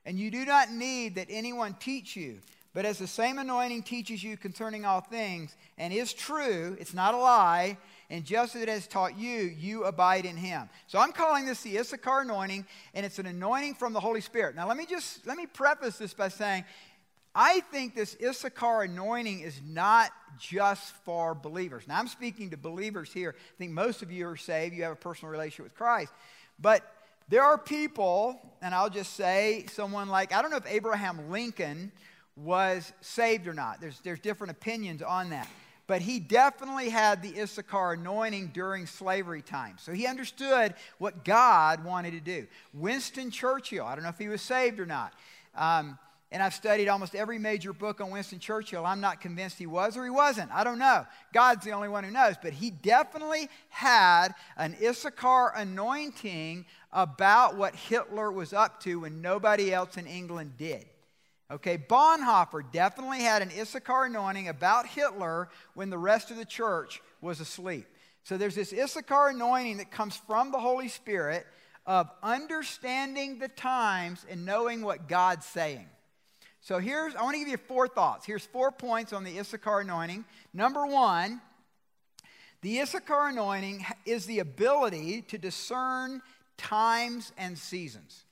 and 0.05 0.19
you 0.19 0.31
do 0.31 0.45
not 0.45 0.71
need 0.71 1.14
that 1.14 1.26
anyone 1.31 1.75
teach 1.81 2.14
you. 2.14 2.38
But 2.76 2.85
as 2.85 2.99
the 2.99 3.06
same 3.06 3.38
anointing 3.38 3.85
teaches 3.85 4.23
you 4.23 4.37
concerning 4.37 4.85
all 4.85 5.00
things, 5.00 5.56
and 5.78 5.95
is 5.95 6.12
true, 6.12 6.76
it's 6.78 6.92
not 6.92 7.14
a 7.14 7.16
lie, 7.16 7.78
and 8.11 8.23
just 8.23 8.54
as 8.54 8.61
it 8.61 8.68
has 8.68 8.87
taught 8.87 9.16
you, 9.16 9.45
you 9.59 9.85
abide 9.85 10.26
in 10.26 10.37
him. 10.37 10.68
So 10.87 10.99
I'm 10.99 11.12
calling 11.12 11.47
this 11.47 11.62
the 11.62 11.78
Issachar 11.78 12.21
anointing, 12.21 12.66
and 12.92 13.06
it's 13.06 13.18
an 13.18 13.25
anointing 13.25 13.76
from 13.76 13.95
the 13.95 14.00
Holy 14.00 14.21
Spirit. 14.21 14.56
Now 14.56 14.68
let 14.68 14.76
me 14.76 14.85
just 14.85 15.26
let 15.26 15.38
me 15.38 15.47
preface 15.47 15.97
this 15.97 16.12
by 16.12 16.28
saying, 16.28 16.66
I 17.35 17.61
think 17.61 17.95
this 17.95 18.14
Issachar 18.23 18.83
anointing 18.83 19.40
is 19.40 19.59
not 19.66 20.11
just 20.38 20.92
for 20.97 21.35
believers. 21.35 21.85
Now 21.88 21.99
I'm 21.99 22.09
speaking 22.09 22.50
to 22.50 22.59
believers 22.59 23.11
here. 23.11 23.37
I 23.38 23.56
think 23.56 23.73
most 23.73 24.02
of 24.02 24.12
you 24.12 24.28
are 24.28 24.37
saved, 24.37 24.75
you 24.75 24.83
have 24.83 24.92
a 24.92 24.97
personal 24.97 25.33
relationship 25.33 25.64
with 25.64 25.75
Christ. 25.75 26.12
But 26.59 26.83
there 27.30 27.42
are 27.42 27.56
people, 27.56 28.38
and 28.61 28.75
I'll 28.75 28.90
just 28.90 29.14
say 29.14 29.64
someone 29.73 30.11
like, 30.11 30.35
I 30.35 30.42
don't 30.42 30.50
know 30.50 30.59
if 30.59 30.66
Abraham 30.71 31.30
Lincoln 31.30 31.90
was 32.37 32.93
saved 33.00 33.47
or 33.47 33.55
not. 33.55 33.81
There's, 33.81 33.99
there's 34.00 34.21
different 34.21 34.50
opinions 34.50 35.02
on 35.02 35.31
that. 35.31 35.49
But 35.87 36.02
he 36.02 36.19
definitely 36.19 36.88
had 36.88 37.23
the 37.23 37.40
Issachar 37.40 37.93
anointing 37.93 38.49
during 38.52 38.87
slavery 38.87 39.43
time. 39.43 39.76
So 39.78 39.93
he 39.93 40.07
understood 40.07 40.75
what 40.99 41.25
God 41.25 41.85
wanted 41.85 42.11
to 42.12 42.21
do. 42.21 42.47
Winston 42.75 43.31
Churchill, 43.31 43.87
I 43.87 43.95
don't 43.95 44.02
know 44.02 44.11
if 44.11 44.19
he 44.19 44.28
was 44.28 44.43
saved 44.43 44.81
or 44.81 44.87
not. 44.87 45.14
Um, 45.55 45.97
and 46.33 46.43
I've 46.43 46.55
studied 46.55 46.88
almost 46.88 47.14
every 47.14 47.38
major 47.38 47.73
book 47.73 48.00
on 48.00 48.11
Winston 48.11 48.40
Churchill. 48.40 48.85
I'm 48.85 49.00
not 49.00 49.21
convinced 49.21 49.59
he 49.59 49.69
was 49.69 49.97
or 49.97 50.02
he 50.02 50.11
wasn't. 50.11 50.50
I 50.52 50.64
don't 50.64 50.81
know. 50.81 51.07
God's 51.33 51.64
the 51.64 51.71
only 51.71 51.88
one 51.88 52.02
who 52.02 52.11
knows. 52.11 52.35
But 52.43 52.52
he 52.52 52.71
definitely 52.71 53.49
had 53.69 54.35
an 54.57 54.76
Issachar 54.83 55.52
anointing 55.55 56.66
about 56.93 57.57
what 57.57 57.76
Hitler 57.76 58.33
was 58.33 58.52
up 58.52 58.81
to 58.83 59.00
when 59.00 59.23
nobody 59.23 59.73
else 59.73 59.97
in 59.97 60.09
England 60.09 60.55
did. 60.59 60.85
Okay, 61.50 61.79
Bonhoeffer 61.79 62.73
definitely 62.73 63.21
had 63.21 63.41
an 63.41 63.53
Issachar 63.57 64.07
anointing 64.07 64.49
about 64.49 64.87
Hitler 64.87 65.49
when 65.75 65.91
the 65.91 65.99
rest 65.99 66.33
of 66.33 66.37
the 66.37 66.45
church 66.45 67.00
was 67.21 67.41
asleep. 67.41 67.87
So 68.25 68.37
there's 68.37 68.57
this 68.57 68.73
Issachar 68.73 69.29
anointing 69.29 69.76
that 69.76 69.93
comes 69.93 70.17
from 70.26 70.50
the 70.50 70.59
Holy 70.59 70.88
Spirit 70.88 71.47
of 71.87 72.11
understanding 72.21 73.38
the 73.38 73.47
times 73.47 74.26
and 74.29 74.45
knowing 74.45 74.83
what 74.83 75.07
God's 75.07 75.47
saying. 75.47 75.87
So 76.61 76.81
here's, 76.81 77.15
I 77.15 77.23
want 77.23 77.35
to 77.35 77.38
give 77.38 77.47
you 77.47 77.59
four 77.59 77.87
thoughts. 77.87 78.26
Here's 78.26 78.45
four 78.45 78.73
points 78.73 79.12
on 79.12 79.23
the 79.23 79.38
Issachar 79.38 79.81
anointing. 79.81 80.25
Number 80.53 80.85
one, 80.85 81.41
the 82.62 82.81
Issachar 82.81 83.29
anointing 83.29 83.87
is 84.05 84.26
the 84.26 84.41
ability 84.41 85.23
to 85.29 85.38
discern 85.38 86.23
times 86.57 87.31
and 87.38 87.57
seasons. 87.57 88.25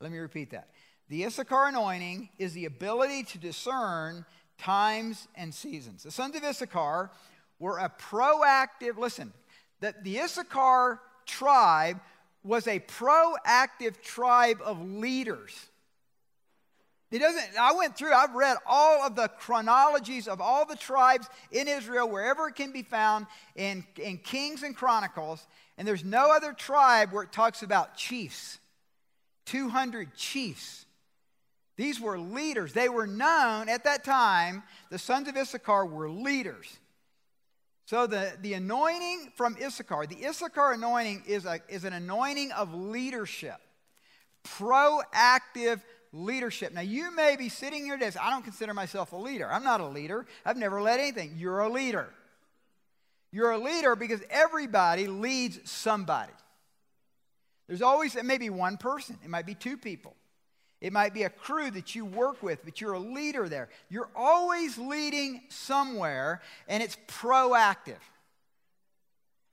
Let 0.00 0.10
me 0.10 0.18
repeat 0.18 0.50
that. 0.50 0.70
The 1.08 1.26
Issachar 1.26 1.66
anointing 1.66 2.30
is 2.38 2.54
the 2.54 2.64
ability 2.64 3.24
to 3.24 3.38
discern 3.38 4.24
times 4.58 5.28
and 5.34 5.52
seasons. 5.52 6.04
The 6.04 6.10
sons 6.10 6.36
of 6.36 6.44
Issachar 6.44 7.10
were 7.58 7.78
a 7.78 7.90
proactive, 7.90 8.96
listen, 8.96 9.32
that 9.80 10.04
the 10.04 10.20
Issachar 10.20 11.00
tribe 11.26 12.00
was 12.44 12.66
a 12.66 12.80
proactive 12.80 14.00
tribe 14.02 14.60
of 14.64 14.80
leaders. 14.80 15.68
It 17.10 17.18
doesn't, 17.18 17.58
I 17.60 17.72
went 17.74 17.94
through, 17.94 18.14
I've 18.14 18.34
read 18.34 18.56
all 18.66 19.02
of 19.02 19.16
the 19.16 19.28
chronologies 19.28 20.26
of 20.26 20.40
all 20.40 20.64
the 20.64 20.76
tribes 20.76 21.28
in 21.50 21.68
Israel, 21.68 22.08
wherever 22.08 22.48
it 22.48 22.54
can 22.54 22.72
be 22.72 22.82
found 22.82 23.26
in, 23.54 23.84
in 24.00 24.16
Kings 24.16 24.62
and 24.62 24.74
Chronicles, 24.74 25.46
and 25.76 25.86
there's 25.86 26.04
no 26.04 26.32
other 26.32 26.54
tribe 26.54 27.12
where 27.12 27.22
it 27.22 27.30
talks 27.30 27.62
about 27.62 27.96
chiefs. 27.96 28.58
200 29.44 30.14
chiefs. 30.16 30.86
These 31.76 32.00
were 32.00 32.18
leaders. 32.18 32.72
They 32.72 32.88
were 32.88 33.06
known 33.06 33.68
at 33.68 33.84
that 33.84 34.04
time, 34.04 34.62
the 34.90 34.98
sons 34.98 35.28
of 35.28 35.36
Issachar 35.36 35.86
were 35.86 36.10
leaders. 36.10 36.78
So 37.86 38.06
the, 38.06 38.32
the 38.40 38.54
anointing 38.54 39.32
from 39.36 39.56
Issachar, 39.60 40.06
the 40.06 40.26
Issachar 40.26 40.72
anointing 40.72 41.24
is, 41.26 41.44
a, 41.44 41.60
is 41.68 41.84
an 41.84 41.92
anointing 41.92 42.52
of 42.52 42.72
leadership, 42.72 43.56
proactive 44.44 45.80
leadership. 46.12 46.72
Now, 46.72 46.82
you 46.82 47.14
may 47.14 47.36
be 47.36 47.48
sitting 47.48 47.84
here 47.84 47.96
today. 47.96 48.16
I 48.20 48.30
don't 48.30 48.44
consider 48.44 48.74
myself 48.74 49.12
a 49.12 49.16
leader. 49.16 49.50
I'm 49.50 49.64
not 49.64 49.80
a 49.80 49.86
leader. 49.86 50.26
I've 50.44 50.56
never 50.56 50.80
led 50.80 51.00
anything. 51.00 51.34
You're 51.36 51.60
a 51.60 51.68
leader. 51.68 52.08
You're 53.32 53.50
a 53.50 53.58
leader 53.58 53.96
because 53.96 54.20
everybody 54.30 55.06
leads 55.06 55.70
somebody. 55.70 56.32
There's 57.66 57.82
always 57.82 58.14
it 58.14 58.26
may 58.26 58.38
be 58.38 58.50
one 58.50 58.76
person, 58.76 59.18
it 59.24 59.30
might 59.30 59.46
be 59.46 59.54
two 59.54 59.78
people. 59.78 60.14
It 60.82 60.92
might 60.92 61.14
be 61.14 61.22
a 61.22 61.30
crew 61.30 61.70
that 61.70 61.94
you 61.94 62.04
work 62.04 62.42
with, 62.42 62.64
but 62.64 62.80
you're 62.80 62.94
a 62.94 62.98
leader 62.98 63.48
there. 63.48 63.68
You're 63.88 64.10
always 64.16 64.76
leading 64.76 65.42
somewhere, 65.48 66.42
and 66.66 66.82
it's 66.82 66.98
proactive. 67.06 68.00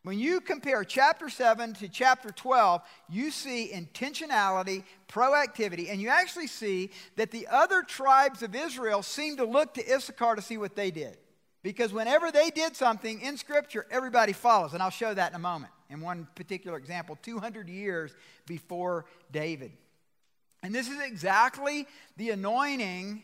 When 0.02 0.18
you 0.18 0.42
compare 0.42 0.84
chapter 0.84 1.30
7 1.30 1.74
to 1.76 1.88
chapter 1.88 2.32
12, 2.32 2.82
you 3.10 3.30
see 3.30 3.70
intentionality, 3.72 4.86
proactivity, 5.08 5.92
and 5.92 6.02
you 6.02 6.10
actually 6.10 6.48
see 6.48 6.90
that 7.16 7.30
the 7.30 7.46
other 7.48 7.84
tribes 7.84 8.42
of 8.42 8.56
Israel 8.56 9.04
seem 9.04 9.38
to 9.38 9.46
look 9.46 9.76
to 9.76 9.96
Issachar 9.96 10.36
to 10.36 10.42
see 10.42 10.58
what 10.58 10.76
they 10.76 10.90
did. 10.90 11.16
Because 11.62 11.94
whenever 11.94 12.32
they 12.32 12.50
did 12.50 12.76
something 12.76 13.22
in 13.22 13.38
Scripture, 13.38 13.86
everybody 13.92 14.34
follows. 14.34 14.74
And 14.74 14.82
I'll 14.82 14.90
show 14.90 15.14
that 15.14 15.30
in 15.30 15.36
a 15.36 15.40
moment. 15.40 15.74
In 15.92 16.02
one 16.02 16.28
particular 16.34 16.80
example, 16.80 17.20
200 17.22 17.70
years 17.70 18.16
before 18.48 19.06
David. 19.32 19.74
And 20.62 20.76
this 20.76 20.90
is 20.90 21.00
exactly 21.02 21.88
the 22.18 22.32
anointing 22.32 23.24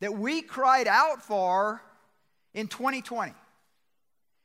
that 0.00 0.14
we 0.14 0.42
cried 0.42 0.86
out 0.86 1.22
for 1.22 1.82
in 2.54 2.68
2020. 2.68 3.32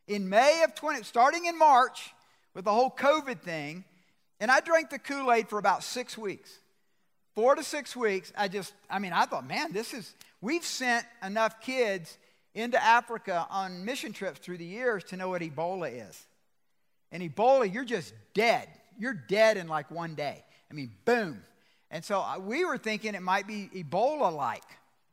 In 0.08 0.30
May 0.30 0.64
of 0.64 0.76
20, 0.76 1.04
starting 1.04 1.46
in 1.46 1.58
March 1.58 2.14
with 2.54 2.66
the 2.66 2.72
whole 2.72 2.92
COVID 2.92 3.42
thing, 3.42 3.86
and 4.40 4.52
I 4.52 4.60
drank 4.60 4.90
the 4.90 5.00
Kool 5.00 5.32
Aid 5.32 5.48
for 5.48 5.60
about 5.60 5.84
six 5.84 6.18
weeks. 6.18 6.60
Four 7.36 7.56
to 7.56 7.64
six 7.64 7.96
weeks, 7.96 8.32
I 8.38 8.48
just, 8.48 8.74
I 8.90 9.00
mean, 9.00 9.14
I 9.14 9.26
thought, 9.26 9.48
man, 9.48 9.72
this 9.72 9.94
is, 9.94 10.14
we've 10.42 10.66
sent 10.66 11.06
enough 11.26 11.62
kids 11.62 12.18
into 12.54 12.82
Africa 12.84 13.48
on 13.50 13.86
mission 13.86 14.14
trips 14.14 14.40
through 14.40 14.58
the 14.58 14.66
years 14.66 15.04
to 15.06 15.18
know 15.18 15.30
what 15.30 15.42
Ebola 15.42 16.10
is. 16.10 16.26
And 17.12 17.24
Ebola, 17.24 17.72
you're 17.72 17.86
just 17.86 18.14
dead. 18.34 18.68
You're 19.00 19.14
dead 19.14 19.58
in 19.58 19.68
like 19.68 19.90
one 19.90 20.14
day. 20.14 20.44
I 20.70 20.74
mean, 20.74 20.92
boom, 21.06 21.42
and 21.94 22.04
so 22.04 22.22
uh, 22.22 22.40
we 22.40 22.66
were 22.66 22.80
thinking 22.80 23.14
it 23.14 23.22
might 23.22 23.46
be 23.46 23.70
Ebola 23.76 24.36
like. 24.36 24.64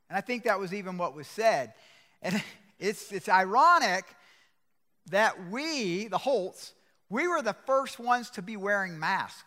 And 0.08 0.16
I 0.16 0.22
think 0.22 0.44
that 0.44 0.58
was 0.58 0.72
even 0.72 0.96
what 0.96 1.14
was 1.14 1.28
said. 1.28 1.74
And 2.22 2.42
it's, 2.80 3.12
it's 3.12 3.28
ironic 3.28 4.06
that 5.10 5.50
we, 5.50 6.08
the 6.08 6.16
Holts, 6.16 6.72
we 7.10 7.28
were 7.28 7.42
the 7.42 7.54
first 7.66 7.98
ones 7.98 8.30
to 8.30 8.42
be 8.42 8.56
wearing 8.56 8.98
masks. 8.98 9.44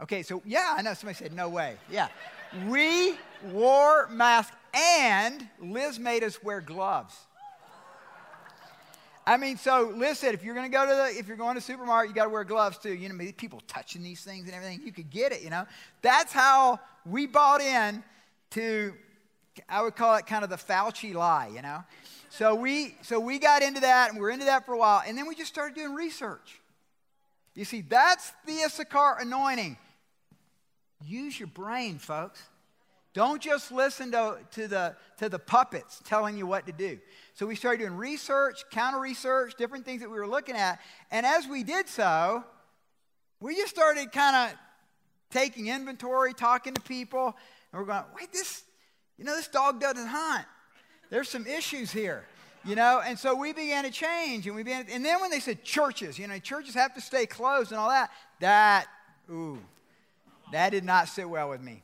Okay, 0.00 0.22
so 0.22 0.42
yeah, 0.44 0.74
I 0.76 0.82
know 0.82 0.94
somebody 0.94 1.16
said, 1.16 1.32
no 1.32 1.48
way. 1.48 1.76
Yeah. 1.90 2.06
we 2.68 3.16
wore 3.50 4.06
masks 4.10 4.56
and 4.72 5.48
Liz 5.60 5.98
made 5.98 6.22
us 6.22 6.40
wear 6.40 6.60
gloves. 6.60 7.16
I 9.26 9.36
mean, 9.36 9.56
so 9.56 9.92
listen, 9.94 10.34
if 10.34 10.42
you're 10.42 10.54
going 10.54 10.70
to 10.70 10.76
go 10.76 10.84
to 10.84 10.94
the, 10.94 11.18
if 11.18 11.28
you're 11.28 11.36
going 11.36 11.54
to 11.54 11.60
supermarket, 11.60 12.10
you 12.10 12.14
got 12.14 12.24
to 12.24 12.30
wear 12.30 12.44
gloves 12.44 12.78
too. 12.78 12.92
You 12.92 13.08
know, 13.08 13.32
people 13.36 13.62
touching 13.68 14.02
these 14.02 14.22
things 14.22 14.46
and 14.46 14.54
everything. 14.54 14.80
You 14.84 14.92
could 14.92 15.10
get 15.10 15.32
it, 15.32 15.42
you 15.42 15.50
know. 15.50 15.64
That's 16.00 16.32
how 16.32 16.80
we 17.06 17.26
bought 17.26 17.60
in 17.60 18.02
to, 18.50 18.94
I 19.68 19.82
would 19.82 19.94
call 19.94 20.16
it 20.16 20.26
kind 20.26 20.42
of 20.42 20.50
the 20.50 20.56
Fauci 20.56 21.14
lie, 21.14 21.50
you 21.54 21.62
know. 21.62 21.84
So 22.30 22.54
we, 22.54 22.96
so 23.02 23.20
we 23.20 23.38
got 23.38 23.62
into 23.62 23.80
that 23.82 24.10
and 24.10 24.18
we 24.18 24.22
we're 24.22 24.30
into 24.30 24.46
that 24.46 24.66
for 24.66 24.72
a 24.72 24.78
while. 24.78 25.02
And 25.06 25.16
then 25.16 25.28
we 25.28 25.34
just 25.34 25.52
started 25.52 25.76
doing 25.76 25.94
research. 25.94 26.60
You 27.54 27.64
see, 27.64 27.82
that's 27.82 28.32
the 28.46 28.62
Issachar 28.64 29.18
anointing. 29.20 29.76
Use 31.04 31.38
your 31.38 31.48
brain, 31.48 31.98
folks. 31.98 32.42
Don't 33.14 33.42
just 33.42 33.70
listen 33.70 34.10
to, 34.12 34.38
to, 34.52 34.68
the, 34.68 34.96
to 35.18 35.28
the 35.28 35.38
puppets 35.38 36.00
telling 36.04 36.38
you 36.38 36.46
what 36.46 36.66
to 36.66 36.72
do. 36.72 36.98
So 37.34 37.46
we 37.46 37.56
started 37.56 37.80
doing 37.80 37.96
research, 37.96 38.64
counter 38.70 38.98
research, 38.98 39.54
different 39.58 39.84
things 39.84 40.00
that 40.00 40.10
we 40.10 40.18
were 40.18 40.26
looking 40.26 40.56
at. 40.56 40.80
And 41.10 41.26
as 41.26 41.46
we 41.46 41.62
did 41.62 41.88
so, 41.88 42.42
we 43.40 43.54
just 43.56 43.68
started 43.68 44.12
kind 44.12 44.50
of 44.50 44.58
taking 45.30 45.66
inventory, 45.66 46.32
talking 46.32 46.74
to 46.74 46.80
people, 46.80 47.36
and 47.72 47.80
we're 47.80 47.86
going, 47.86 48.04
wait, 48.16 48.32
this, 48.32 48.62
you 49.18 49.24
know, 49.24 49.34
this 49.34 49.48
dog 49.48 49.80
doesn't 49.80 50.06
hunt. 50.06 50.46
There's 51.10 51.28
some 51.28 51.46
issues 51.46 51.90
here, 51.90 52.24
you 52.64 52.76
know? 52.76 53.02
And 53.04 53.18
so 53.18 53.34
we 53.34 53.52
began 53.52 53.84
to 53.84 53.90
change, 53.90 54.46
and 54.46 54.56
we 54.56 54.62
began, 54.62 54.86
and 54.90 55.04
then 55.04 55.20
when 55.20 55.30
they 55.30 55.40
said 55.40 55.64
churches, 55.64 56.18
you 56.18 56.26
know, 56.26 56.38
churches 56.38 56.74
have 56.74 56.94
to 56.94 57.00
stay 57.00 57.26
closed 57.26 57.72
and 57.72 57.80
all 57.80 57.90
that, 57.90 58.10
that, 58.40 58.86
ooh, 59.30 59.58
that 60.50 60.70
did 60.70 60.84
not 60.84 61.08
sit 61.08 61.28
well 61.28 61.50
with 61.50 61.60
me. 61.60 61.82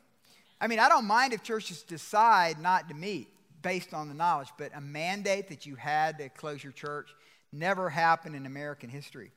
I 0.60 0.66
mean, 0.66 0.78
I 0.78 0.88
don't 0.88 1.06
mind 1.06 1.32
if 1.32 1.42
churches 1.42 1.82
decide 1.82 2.58
not 2.58 2.88
to 2.88 2.94
meet 2.94 3.28
based 3.62 3.94
on 3.94 4.08
the 4.08 4.14
knowledge, 4.14 4.48
but 4.58 4.72
a 4.74 4.80
mandate 4.80 5.48
that 5.48 5.66
you 5.66 5.76
had 5.76 6.18
to 6.18 6.28
close 6.28 6.62
your 6.62 6.72
church 6.72 7.10
never 7.52 7.88
happened 7.88 8.34
in 8.34 8.46
American 8.46 8.90
history. 8.90 9.30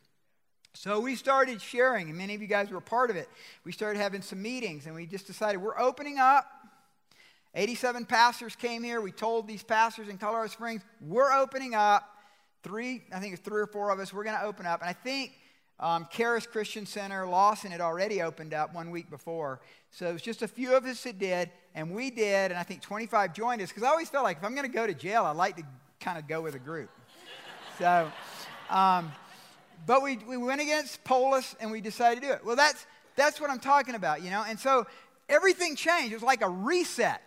So 0.74 1.00
we 1.00 1.16
started 1.16 1.62
sharing, 1.62 2.08
and 2.10 2.18
many 2.18 2.34
of 2.34 2.42
you 2.42 2.48
guys 2.48 2.72
were 2.72 2.82
part 2.82 3.10
of 3.10 3.16
it. 3.16 3.28
We 3.66 3.72
started 3.72 4.00
having 4.00 4.22
some 4.22 4.42
meetings, 4.42 4.86
and 4.86 4.96
we 4.96 5.06
just 5.06 5.28
decided 5.28 5.62
we're 5.62 5.80
opening 5.80 6.18
up. 6.18 6.46
87 7.54 8.06
pastors 8.06 8.56
came 8.56 8.82
here. 8.82 9.02
We 9.02 9.12
told 9.12 9.48
these 9.48 9.64
pastors 9.64 10.08
in 10.08 10.18
Colorado 10.18 10.48
Springs, 10.48 10.82
we're 11.02 11.34
opening 11.34 11.76
up. 11.76 12.08
Three, 12.64 13.04
I 13.14 13.20
think 13.20 13.34
it's 13.34 13.42
three 13.42 13.60
or 13.60 13.68
four 13.68 13.92
of 13.92 14.00
us, 14.00 14.14
we're 14.14 14.24
going 14.24 14.40
to 14.40 14.46
open 14.46 14.66
up. 14.66 14.82
And 14.82 14.90
I 14.90 14.94
think 14.94 15.34
um, 15.82 16.08
Charis 16.12 16.46
Christian 16.46 16.86
Center, 16.86 17.26
Lawson 17.28 17.72
had 17.72 17.82
already 17.82 18.22
opened 18.22 18.54
up 18.54 18.74
one 18.74 18.92
week 18.92 19.10
before. 19.10 19.60
So 19.90 20.08
it 20.08 20.14
was 20.14 20.22
just 20.22 20.44
a 20.44 20.48
few 20.48 20.76
of 20.76 20.86
us 20.86 21.04
that 21.04 21.18
did, 21.18 21.50
and 21.74 21.92
we 21.92 22.12
did, 22.12 22.52
and 22.52 22.60
I 22.60 22.64
think 22.64 22.82
25 22.82 23.34
joined 23.34 23.62
us 23.62 23.70
because 23.70 23.84
I 23.84 23.88
always 23.88 24.08
felt 24.08 24.24
like 24.24 24.38
if 24.38 24.44
I'm 24.44 24.54
going 24.54 24.68
to 24.68 24.74
go 24.74 24.86
to 24.86 24.94
jail, 24.94 25.26
I 25.26 25.32
like 25.32 25.58
to 25.58 25.64
kind 26.00 26.20
of 26.20 26.28
go 26.28 26.42
with 26.42 26.54
a 26.54 26.60
group. 26.60 26.92
so, 27.80 28.12
um, 28.70 29.12
but 29.88 30.04
we, 30.04 30.18
we 30.18 30.38
went 30.38 30.62
against 30.62 31.04
Polis 31.04 31.56
and 31.60 31.72
we 31.72 31.82
decided 31.82 32.22
to 32.22 32.28
do 32.28 32.34
it. 32.34 32.46
Well, 32.46 32.56
that's, 32.56 32.86
that's 33.16 33.42
what 33.42 33.50
I'm 33.50 33.60
talking 33.60 33.96
about, 33.96 34.22
you 34.22 34.30
know? 34.30 34.46
And 34.48 34.60
so 34.60 34.86
everything 35.28 35.76
changed. 35.76 36.12
It 36.12 36.16
was 36.16 36.24
like 36.24 36.44
a 36.44 36.50
reset. 36.50 37.24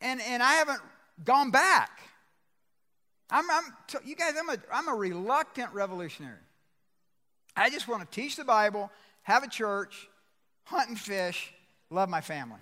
And, 0.00 0.20
and 0.22 0.44
I 0.44 0.54
haven't 0.54 0.80
gone 1.24 1.50
back. 1.50 2.00
I'm, 3.30 3.50
I'm 3.50 3.64
you 4.04 4.14
guys, 4.14 4.34
I'm 4.38 4.48
a, 4.48 4.58
I'm 4.72 4.88
a 4.88 4.94
reluctant 4.94 5.72
revolutionary. 5.72 6.38
I 7.56 7.70
just 7.70 7.88
want 7.88 8.02
to 8.02 8.20
teach 8.20 8.36
the 8.36 8.44
Bible, 8.44 8.90
have 9.22 9.42
a 9.42 9.48
church, 9.48 10.08
hunt 10.64 10.88
and 10.88 10.98
fish, 10.98 11.52
love 11.90 12.08
my 12.08 12.20
family. 12.20 12.60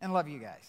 and 0.00 0.12
love 0.12 0.28
you 0.28 0.38
guys. 0.38 0.66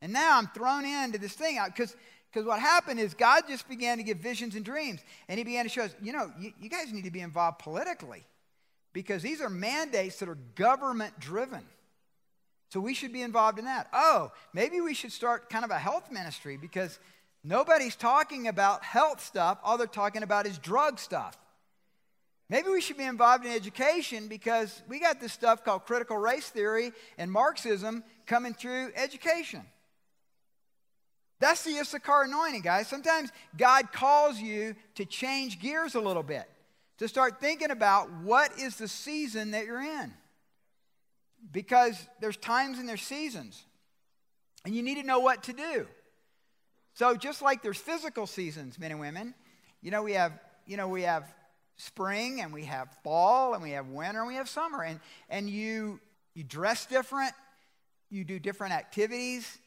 And 0.00 0.12
now 0.12 0.38
I'm 0.38 0.46
thrown 0.48 0.84
into 0.84 1.18
this 1.18 1.32
thing 1.32 1.58
because 1.66 1.96
because 2.32 2.46
what 2.46 2.60
happened 2.60 3.00
is 3.00 3.12
God 3.14 3.42
just 3.48 3.68
began 3.68 3.98
to 3.98 4.04
give 4.04 4.18
visions 4.18 4.54
and 4.54 4.64
dreams. 4.64 5.00
And 5.28 5.38
he 5.38 5.44
began 5.44 5.64
to 5.64 5.68
show 5.68 5.82
us, 5.82 5.94
you 6.00 6.12
know, 6.12 6.30
you, 6.38 6.52
you 6.60 6.70
guys 6.70 6.92
need 6.92 7.04
to 7.04 7.10
be 7.10 7.20
involved 7.20 7.58
politically 7.58 8.22
because 8.92 9.22
these 9.22 9.40
are 9.40 9.50
mandates 9.50 10.20
that 10.20 10.28
are 10.28 10.38
government 10.54 11.18
driven. 11.18 11.64
So 12.68 12.78
we 12.78 12.94
should 12.94 13.12
be 13.12 13.22
involved 13.22 13.58
in 13.58 13.64
that. 13.64 13.88
Oh, 13.92 14.30
maybe 14.52 14.80
we 14.80 14.94
should 14.94 15.10
start 15.10 15.50
kind 15.50 15.64
of 15.64 15.72
a 15.72 15.78
health 15.78 16.12
ministry 16.12 16.56
because 16.56 17.00
nobody's 17.42 17.96
talking 17.96 18.46
about 18.46 18.84
health 18.84 19.20
stuff. 19.24 19.58
All 19.64 19.76
they're 19.76 19.88
talking 19.88 20.22
about 20.22 20.46
is 20.46 20.56
drug 20.56 21.00
stuff. 21.00 21.36
Maybe 22.50 22.68
we 22.68 22.80
should 22.80 22.98
be 22.98 23.04
involved 23.04 23.46
in 23.46 23.52
education 23.52 24.26
because 24.26 24.82
we 24.88 24.98
got 24.98 25.20
this 25.20 25.32
stuff 25.32 25.64
called 25.64 25.84
critical 25.84 26.16
race 26.16 26.48
theory 26.48 26.90
and 27.16 27.30
Marxism 27.30 28.02
coming 28.26 28.54
through 28.54 28.90
education. 28.96 29.62
That's 31.38 31.62
the 31.62 31.78
Issachar 31.78 32.24
anointing, 32.24 32.62
guys. 32.62 32.88
Sometimes 32.88 33.30
God 33.56 33.92
calls 33.92 34.40
you 34.40 34.74
to 34.96 35.04
change 35.04 35.60
gears 35.60 35.94
a 35.94 36.00
little 36.00 36.24
bit, 36.24 36.50
to 36.98 37.06
start 37.06 37.40
thinking 37.40 37.70
about 37.70 38.10
what 38.24 38.58
is 38.58 38.76
the 38.76 38.88
season 38.88 39.52
that 39.52 39.64
you're 39.64 39.80
in. 39.80 40.12
Because 41.52 42.04
there's 42.20 42.36
times 42.36 42.80
and 42.80 42.88
there's 42.88 43.00
seasons, 43.00 43.62
and 44.66 44.74
you 44.74 44.82
need 44.82 44.96
to 44.96 45.04
know 45.04 45.20
what 45.20 45.44
to 45.44 45.52
do. 45.52 45.86
So 46.94 47.14
just 47.14 47.42
like 47.42 47.62
there's 47.62 47.78
physical 47.78 48.26
seasons, 48.26 48.76
men 48.76 48.90
and 48.90 49.00
women, 49.00 49.34
you 49.80 49.92
know, 49.92 50.02
we 50.02 50.14
have, 50.14 50.32
you 50.66 50.76
know, 50.76 50.88
we 50.88 51.02
have 51.02 51.24
spring 51.80 52.40
and 52.40 52.52
we 52.52 52.64
have 52.64 52.88
fall 53.02 53.54
and 53.54 53.62
we 53.62 53.70
have 53.70 53.88
winter 53.88 54.20
and 54.20 54.28
we 54.28 54.34
have 54.34 54.48
summer. 54.48 54.82
And, 54.82 55.00
and 55.28 55.48
you, 55.48 56.00
you 56.34 56.44
dress 56.44 56.86
different, 56.86 57.32
you 58.10 58.24
do 58.24 58.38
different 58.38 58.74
activities 58.74 59.58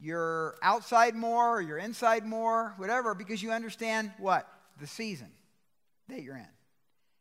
you're 0.00 0.56
outside 0.62 1.14
more 1.14 1.56
or 1.56 1.60
you're 1.60 1.78
inside 1.78 2.24
more, 2.24 2.72
whatever, 2.78 3.14
because 3.14 3.42
you 3.42 3.52
understand 3.52 4.10
what? 4.18 4.48
The 4.80 4.86
season 4.86 5.28
that 6.08 6.22
you're 6.22 6.36
in. 6.36 6.48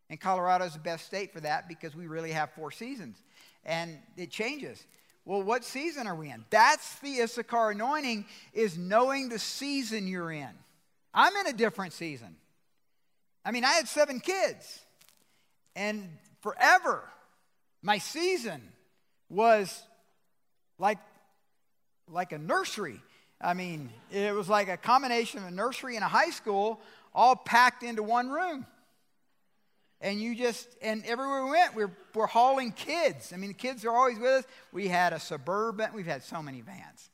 And 0.09 0.19
Colorado 0.19 0.65
is 0.65 0.73
the 0.73 0.79
best 0.79 1.05
state 1.05 1.33
for 1.33 1.41
that 1.41 1.67
because 1.67 1.95
we 1.95 2.07
really 2.07 2.31
have 2.31 2.51
four 2.51 2.71
seasons. 2.71 3.21
And 3.65 3.99
it 4.15 4.31
changes. 4.31 4.83
Well, 5.25 5.43
what 5.43 5.65
season 5.65 6.07
are 6.07 6.15
we 6.15 6.31
in? 6.31 6.45
That's 6.49 6.99
the 6.99 7.21
Issachar 7.21 7.71
anointing, 7.71 8.25
is 8.53 8.77
knowing 8.77 9.27
the 9.29 9.39
season 9.39 10.07
you're 10.07 10.31
in. 10.31 10.49
I'm 11.13 11.35
in 11.35 11.47
a 11.47 11.53
different 11.53 11.93
season. 11.93 12.37
I 13.49 13.51
mean, 13.51 13.65
I 13.65 13.71
had 13.71 13.87
seven 13.87 14.19
kids, 14.19 14.79
and 15.75 16.07
forever, 16.41 17.01
my 17.81 17.97
season 17.97 18.61
was 19.27 19.81
like 20.77 20.99
like 22.07 22.31
a 22.31 22.37
nursery. 22.37 23.01
I 23.41 23.55
mean, 23.55 23.89
it 24.11 24.35
was 24.35 24.49
like 24.49 24.69
a 24.69 24.77
combination 24.77 25.39
of 25.39 25.47
a 25.47 25.51
nursery 25.51 25.95
and 25.95 26.05
a 26.05 26.07
high 26.07 26.29
school 26.29 26.79
all 27.11 27.35
packed 27.35 27.81
into 27.81 28.03
one 28.03 28.29
room. 28.29 28.67
And 29.99 30.21
you 30.21 30.35
just, 30.35 30.67
and 30.83 31.03
everywhere 31.05 31.43
we 31.45 31.49
went, 31.49 31.75
we're, 31.75 31.91
we're 32.13 32.27
hauling 32.27 32.71
kids. 32.71 33.33
I 33.33 33.37
mean, 33.37 33.49
the 33.49 33.55
kids 33.55 33.83
are 33.83 33.89
always 33.89 34.19
with 34.19 34.29
us. 34.29 34.43
We 34.71 34.89
had 34.89 35.11
a 35.11 35.19
Suburban, 35.19 35.89
we've 35.95 36.05
had 36.05 36.21
so 36.21 36.43
many 36.43 36.61
vans. 36.61 37.09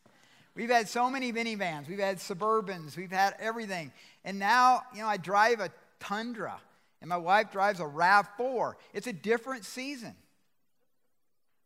We've 0.55 0.69
had 0.69 0.87
so 0.87 1.09
many 1.09 1.33
minivans. 1.33 1.89
We've 1.89 1.99
had 1.99 2.17
Suburbans. 2.17 2.95
We've 2.95 3.11
had 3.11 3.35
everything. 3.39 3.91
And 4.23 4.39
now, 4.39 4.83
you 4.93 5.01
know, 5.01 5.07
I 5.07 5.17
drive 5.17 5.59
a 5.59 5.69
Tundra, 5.99 6.59
and 7.01 7.09
my 7.09 7.17
wife 7.17 7.51
drives 7.51 7.79
a 7.79 7.83
RAV4. 7.83 8.73
It's 8.93 9.07
a 9.07 9.13
different 9.13 9.65
season 9.65 10.15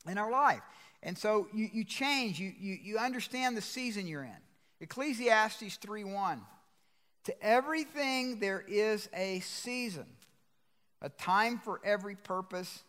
in 0.07 0.17
our 0.17 0.31
life. 0.31 0.61
And 1.01 1.17
so 1.17 1.47
you, 1.53 1.69
you 1.71 1.83
change, 1.83 2.39
you, 2.39 2.51
you, 2.59 2.77
you 2.81 2.97
understand 2.97 3.55
the 3.55 3.61
season 3.61 4.07
you're 4.07 4.23
in. 4.23 4.31
Ecclesiastes 4.81 5.77
3:1. 5.77 6.39
To 7.25 7.43
everything 7.43 8.39
there 8.39 8.63
is 8.67 9.09
a 9.13 9.39
season, 9.41 10.05
a 11.01 11.09
time 11.09 11.59
for 11.59 11.79
every 11.83 12.15
purpose 12.15 12.83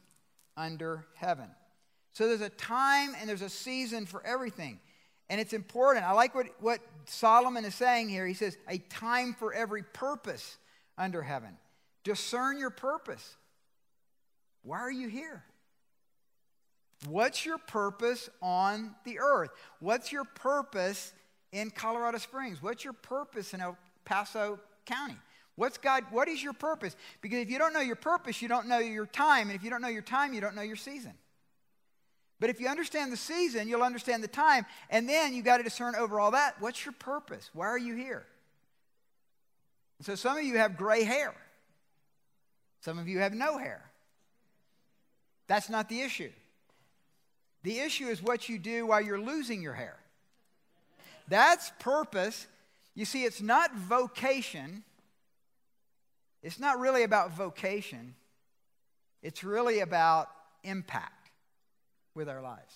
under 0.57 1.07
heaven. 1.15 1.51
So 2.13 2.27
there's 2.27 2.41
a 2.41 2.49
time 2.49 3.15
and 3.19 3.29
there's 3.29 3.43
a 3.43 3.51
season 3.51 4.07
for 4.07 4.25
everything. 4.25 4.81
And 5.29 5.41
it's 5.41 5.53
important. 5.53 6.05
I 6.05 6.13
like 6.13 6.35
what, 6.35 6.47
what 6.61 6.81
Solomon 7.05 7.65
is 7.65 7.75
saying 7.75 8.09
here. 8.09 8.27
He 8.27 8.35
says, 8.35 8.57
a 8.69 8.79
time 8.79 9.33
for 9.33 9.53
every 9.53 9.83
purpose 9.83 10.59
under 11.01 11.23
heaven. 11.23 11.57
Discern 12.05 12.59
your 12.59 12.71
purpose. 12.71 13.37
Why 14.63 14.79
are 14.79 14.93
you 14.93 15.09
here? 15.09 15.43
What's 17.09 17.47
your 17.47 17.59
purpose 17.59 18.29
on 18.43 18.95
the 19.05 19.19
earth? 19.19 19.51
What's 19.81 20.13
your 20.13 20.25
purpose 20.25 21.13
in 21.51 21.71
Colorado 21.71 22.19
Springs? 22.19 22.63
What's 22.63 22.85
your 22.85 22.93
purpose 22.93 23.55
in 23.55 23.61
El 23.63 23.77
Paso 24.05 24.61
County? 24.85 25.17
What's 25.57 25.79
God, 25.79 26.05
what 26.11 26.29
is 26.29 26.43
your 26.43 26.53
purpose? 26.53 26.95
Because 27.23 27.41
if 27.41 27.51
you 27.51 27.59
don't 27.59 27.73
know 27.73 27.81
your 27.81 27.97
purpose, 27.97 28.41
you 28.41 28.49
don't 28.49 28.69
know 28.69 28.79
your 28.79 29.07
time. 29.07 29.49
And 29.49 29.57
if 29.57 29.65
you 29.65 29.71
don't 29.71 29.83
know 29.83 29.89
your 29.89 30.03
time, 30.03 30.35
you 30.35 30.41
don't 30.41 30.55
know 30.55 30.63
your 30.63 30.77
season. 30.77 31.15
But 32.39 32.49
if 32.49 32.61
you 32.61 32.69
understand 32.69 33.13
the 33.13 33.19
season, 33.19 33.69
you'll 33.69 33.83
understand 33.83 34.23
the 34.23 34.29
time. 34.29 34.65
And 34.89 35.09
then 35.09 35.35
you 35.35 35.43
got 35.43 35.59
to 35.59 35.63
discern 35.63 35.95
over 35.97 36.21
all 36.21 36.31
that 36.31 36.61
what's 36.61 36.85
your 36.85 36.95
purpose? 36.99 37.51
Why 37.53 37.67
are 37.67 37.79
you 37.79 37.95
here? 37.95 38.25
So 40.03 40.15
some 40.15 40.39
of 40.39 40.45
you 40.45 40.57
have 40.57 40.77
gray 40.77 41.05
hair, 41.05 41.35
some 42.81 42.99
of 42.99 43.09
you 43.09 43.19
have 43.19 43.35
no 43.35 43.59
hair. 43.59 43.83
That's 45.47 45.69
not 45.69 45.89
the 45.89 46.01
issue. 46.01 46.31
The 47.63 47.81
issue 47.81 48.07
is 48.07 48.23
what 48.23 48.49
you 48.49 48.59
do 48.59 48.87
while 48.87 49.01
you're 49.01 49.21
losing 49.21 49.63
your 49.63 49.75
hair. 49.75 49.97
That's 51.29 51.71
purpose. 51.81 52.47
You 52.95 53.05
see, 53.05 53.25
it's 53.25 53.43
not 53.43 53.75
vocation. 53.75 54.85
It's 56.43 56.59
not 56.59 56.79
really 56.79 57.03
about 57.03 57.37
vocation. 57.37 58.15
It's 59.23 59.45
really 59.45 59.81
about 59.81 60.29
impact 60.65 61.31
with 62.15 62.29
our 62.29 62.41
lives. 62.41 62.75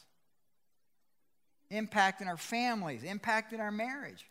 Impact 1.71 2.21
in 2.21 2.29
our 2.29 2.37
families, 2.37 3.03
impact 3.03 3.53
in 3.53 3.61
our 3.61 3.73
marriage. 3.73 4.27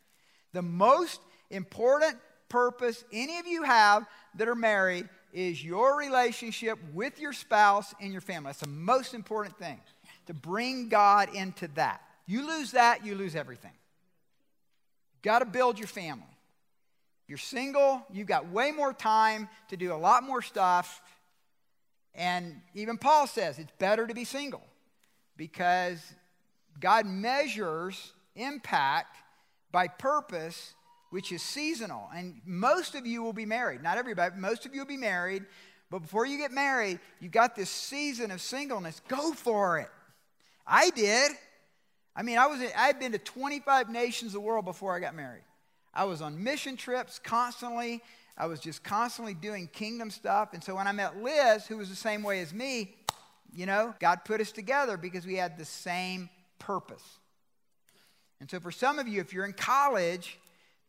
The 0.54 0.62
most 0.62 1.20
important 1.50 2.18
purpose 2.54 3.04
any 3.12 3.40
of 3.40 3.48
you 3.48 3.64
have 3.64 4.06
that 4.36 4.48
are 4.48 4.54
married 4.54 5.10
is 5.34 5.66
your 5.66 5.98
relationship 5.98 6.78
with 6.94 7.20
your 7.20 7.34
spouse 7.34 7.96
and 8.00 8.12
your 8.12 8.22
family. 8.22 8.50
That's 8.50 8.60
the 8.60 8.68
most 8.68 9.16
important 9.16 9.58
thing 9.58 9.82
to 10.28 10.36
bring 10.36 10.88
God 10.88 11.34
into 11.34 11.68
that. 11.70 12.02
You 12.28 12.48
lose 12.48 12.74
that, 12.74 13.04
you 13.04 13.16
lose 13.16 13.36
everything. 13.36 13.72
You've 15.16 15.24
got 15.24 15.40
to 15.40 15.46
build 15.46 15.80
your 15.80 15.88
family. 15.88 16.28
You're 17.28 17.40
single, 17.40 18.06
you've 18.14 18.28
got 18.28 18.48
way 18.50 18.72
more 18.72 18.94
time 18.94 19.50
to 19.70 19.78
do 19.78 19.92
a 19.92 19.98
lot 19.98 20.24
more 20.24 20.44
stuff. 20.44 21.02
And 22.14 22.62
even 22.76 23.00
Paul 23.00 23.26
says 23.26 23.58
it's 23.58 23.74
better 23.80 24.06
to 24.06 24.14
be 24.14 24.26
single 24.26 24.62
because 25.36 26.00
God 26.80 27.08
measures 27.08 28.14
impact 28.36 29.18
by 29.72 29.88
purpose, 29.88 30.76
which 31.14 31.32
is 31.32 31.44
seasonal. 31.44 32.10
And 32.16 32.42
most 32.44 32.96
of 32.96 33.06
you 33.06 33.22
will 33.22 33.34
be 33.34 33.46
married. 33.46 33.84
Not 33.84 34.00
everybody, 34.00 34.36
most 34.36 34.66
of 34.66 34.74
you 34.74 34.82
will 34.82 34.88
be 34.88 34.98
married. 34.98 35.46
But 35.92 36.00
before 36.00 36.26
you 36.26 36.40
get 36.40 36.52
married, 36.52 37.00
you've 37.20 37.32
got 37.32 37.56
this 37.56 37.70
season 37.70 38.32
of 38.32 38.42
singleness. 38.42 39.00
Go 39.08 39.32
for 39.32 39.78
it. 39.78 39.90
I 40.66 40.90
did. 40.90 41.34
I 42.16 42.24
mean, 42.24 42.40
I 42.40 42.48
was 42.48 42.62
I 42.62 42.88
had 42.88 43.00
been 43.00 43.12
to 43.12 43.20
25 43.20 43.92
nations 43.92 44.30
of 44.30 44.34
the 44.34 44.40
world 44.40 44.66
before 44.66 44.96
I 44.96 45.00
got 45.00 45.14
married. 45.14 45.44
I 45.94 46.06
was 46.06 46.20
on 46.24 46.44
mission 46.44 46.76
trips 46.78 47.20
constantly. 47.20 48.02
I 48.36 48.48
was 48.48 48.60
just 48.60 48.84
constantly 48.84 49.36
doing 49.36 49.68
kingdom 49.68 50.10
stuff. 50.10 50.54
And 50.54 50.64
so 50.64 50.74
when 50.74 50.88
I 50.88 50.94
met 50.94 51.22
Liz, 51.22 51.68
who 51.68 51.78
was 51.78 51.90
the 51.90 51.96
same 51.96 52.24
way 52.24 52.42
as 52.42 52.56
me, 52.56 52.96
you 53.54 53.68
know, 53.68 53.94
God 54.00 54.26
put 54.26 54.42
us 54.42 54.52
together 54.52 54.98
because 54.98 55.28
we 55.28 55.36
had 55.36 55.60
the 55.60 55.66
same 55.66 56.32
purpose. 56.58 57.20
And 58.40 58.50
so 58.50 58.60
for 58.60 58.72
some 58.72 58.98
of 58.98 59.08
you, 59.08 59.22
if 59.22 59.32
you're 59.32 59.46
in 59.46 59.54
college, 59.54 60.40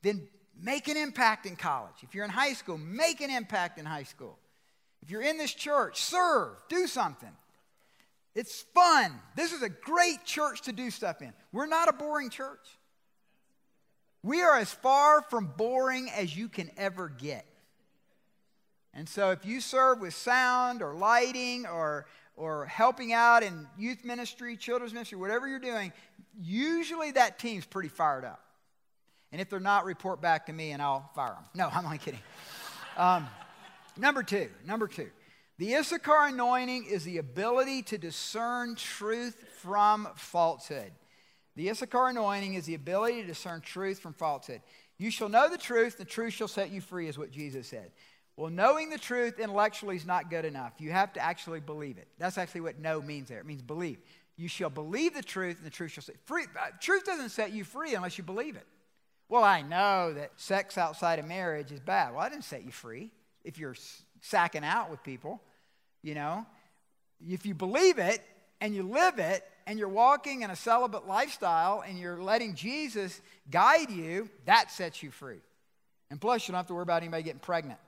then 0.04 0.28
make 0.60 0.86
an 0.86 0.96
impact 0.96 1.46
in 1.46 1.56
college. 1.56 1.94
If 2.02 2.14
you're 2.14 2.24
in 2.24 2.30
high 2.30 2.52
school, 2.52 2.78
make 2.78 3.20
an 3.20 3.30
impact 3.30 3.78
in 3.78 3.84
high 3.84 4.04
school. 4.04 4.38
If 5.02 5.10
you're 5.10 5.22
in 5.22 5.38
this 5.38 5.52
church, 5.52 6.00
serve, 6.00 6.56
do 6.68 6.86
something. 6.86 7.32
It's 8.34 8.62
fun. 8.74 9.12
This 9.36 9.52
is 9.52 9.62
a 9.62 9.68
great 9.68 10.24
church 10.24 10.62
to 10.62 10.72
do 10.72 10.90
stuff 10.90 11.22
in. 11.22 11.32
We're 11.52 11.66
not 11.66 11.88
a 11.88 11.92
boring 11.92 12.30
church. 12.30 12.78
We 14.22 14.42
are 14.42 14.56
as 14.56 14.72
far 14.72 15.22
from 15.22 15.52
boring 15.56 16.10
as 16.10 16.36
you 16.36 16.48
can 16.48 16.70
ever 16.76 17.08
get. 17.08 17.44
And 18.94 19.08
so 19.08 19.30
if 19.30 19.44
you 19.44 19.60
serve 19.60 20.00
with 20.00 20.14
sound 20.14 20.82
or 20.82 20.94
lighting 20.94 21.66
or, 21.66 22.06
or 22.36 22.66
helping 22.66 23.12
out 23.12 23.42
in 23.42 23.66
youth 23.76 24.04
ministry, 24.04 24.56
children's 24.56 24.94
ministry, 24.94 25.18
whatever 25.18 25.48
you're 25.48 25.58
doing, 25.58 25.92
usually 26.40 27.10
that 27.12 27.38
team's 27.38 27.66
pretty 27.66 27.88
fired 27.88 28.24
up. 28.24 28.40
And 29.34 29.40
if 29.40 29.50
they're 29.50 29.58
not, 29.58 29.84
report 29.84 30.20
back 30.20 30.46
to 30.46 30.52
me 30.52 30.70
and 30.70 30.80
I'll 30.80 31.10
fire 31.12 31.32
them. 31.34 31.42
No, 31.54 31.68
I'm 31.72 31.84
only 31.84 31.98
kidding. 31.98 32.20
Um, 32.96 33.26
number 33.96 34.22
two, 34.22 34.48
number 34.64 34.86
two. 34.86 35.10
The 35.58 35.74
Issachar 35.74 36.28
anointing 36.28 36.84
is 36.84 37.02
the 37.02 37.18
ability 37.18 37.82
to 37.82 37.98
discern 37.98 38.76
truth 38.76 39.44
from 39.60 40.06
falsehood. 40.14 40.92
The 41.56 41.68
Issachar 41.68 42.10
anointing 42.10 42.54
is 42.54 42.66
the 42.66 42.76
ability 42.76 43.22
to 43.22 43.26
discern 43.26 43.60
truth 43.60 43.98
from 43.98 44.12
falsehood. 44.12 44.60
You 44.98 45.10
shall 45.10 45.28
know 45.28 45.50
the 45.50 45.58
truth, 45.58 45.98
the 45.98 46.04
truth 46.04 46.34
shall 46.34 46.46
set 46.46 46.70
you 46.70 46.80
free, 46.80 47.08
is 47.08 47.18
what 47.18 47.32
Jesus 47.32 47.66
said. 47.66 47.90
Well, 48.36 48.52
knowing 48.52 48.88
the 48.88 48.98
truth 48.98 49.40
intellectually 49.40 49.96
is 49.96 50.06
not 50.06 50.30
good 50.30 50.44
enough. 50.44 50.74
You 50.78 50.92
have 50.92 51.12
to 51.14 51.20
actually 51.20 51.58
believe 51.58 51.98
it. 51.98 52.06
That's 52.20 52.38
actually 52.38 52.60
what 52.60 52.78
know 52.78 53.02
means 53.02 53.30
there. 53.30 53.40
It 53.40 53.46
means 53.46 53.62
believe. 53.62 53.98
You 54.36 54.46
shall 54.46 54.70
believe 54.70 55.12
the 55.12 55.22
truth, 55.22 55.56
and 55.56 55.66
the 55.66 55.70
truth 55.70 55.90
shall 55.90 56.04
set 56.04 56.20
free. 56.24 56.44
Uh, 56.44 56.70
truth 56.80 57.02
doesn't 57.02 57.30
set 57.30 57.50
you 57.52 57.64
free 57.64 57.96
unless 57.96 58.16
you 58.16 58.22
believe 58.22 58.54
it. 58.54 58.66
Well, 59.28 59.44
I 59.44 59.62
know 59.62 60.12
that 60.14 60.32
sex 60.36 60.76
outside 60.76 61.18
of 61.18 61.26
marriage 61.26 61.72
is 61.72 61.80
bad. 61.80 62.12
Well, 62.12 62.20
I 62.20 62.28
didn't 62.28 62.44
set 62.44 62.64
you 62.64 62.70
free 62.70 63.10
if 63.42 63.58
you're 63.58 63.76
sacking 64.20 64.64
out 64.64 64.90
with 64.90 65.02
people, 65.02 65.42
you 66.02 66.14
know. 66.14 66.46
If 67.20 67.46
you 67.46 67.54
believe 67.54 67.98
it 67.98 68.22
and 68.60 68.74
you 68.74 68.82
live 68.82 69.18
it 69.18 69.44
and 69.66 69.78
you're 69.78 69.88
walking 69.88 70.42
in 70.42 70.50
a 70.50 70.56
celibate 70.56 71.06
lifestyle 71.06 71.82
and 71.86 71.98
you're 71.98 72.22
letting 72.22 72.54
Jesus 72.54 73.20
guide 73.50 73.90
you, 73.90 74.28
that 74.44 74.70
sets 74.70 75.02
you 75.02 75.10
free. 75.10 75.40
And 76.10 76.20
plus, 76.20 76.46
you 76.46 76.52
don't 76.52 76.58
have 76.58 76.66
to 76.68 76.74
worry 76.74 76.82
about 76.82 77.02
anybody 77.02 77.22
getting 77.22 77.40
pregnant. 77.40 77.78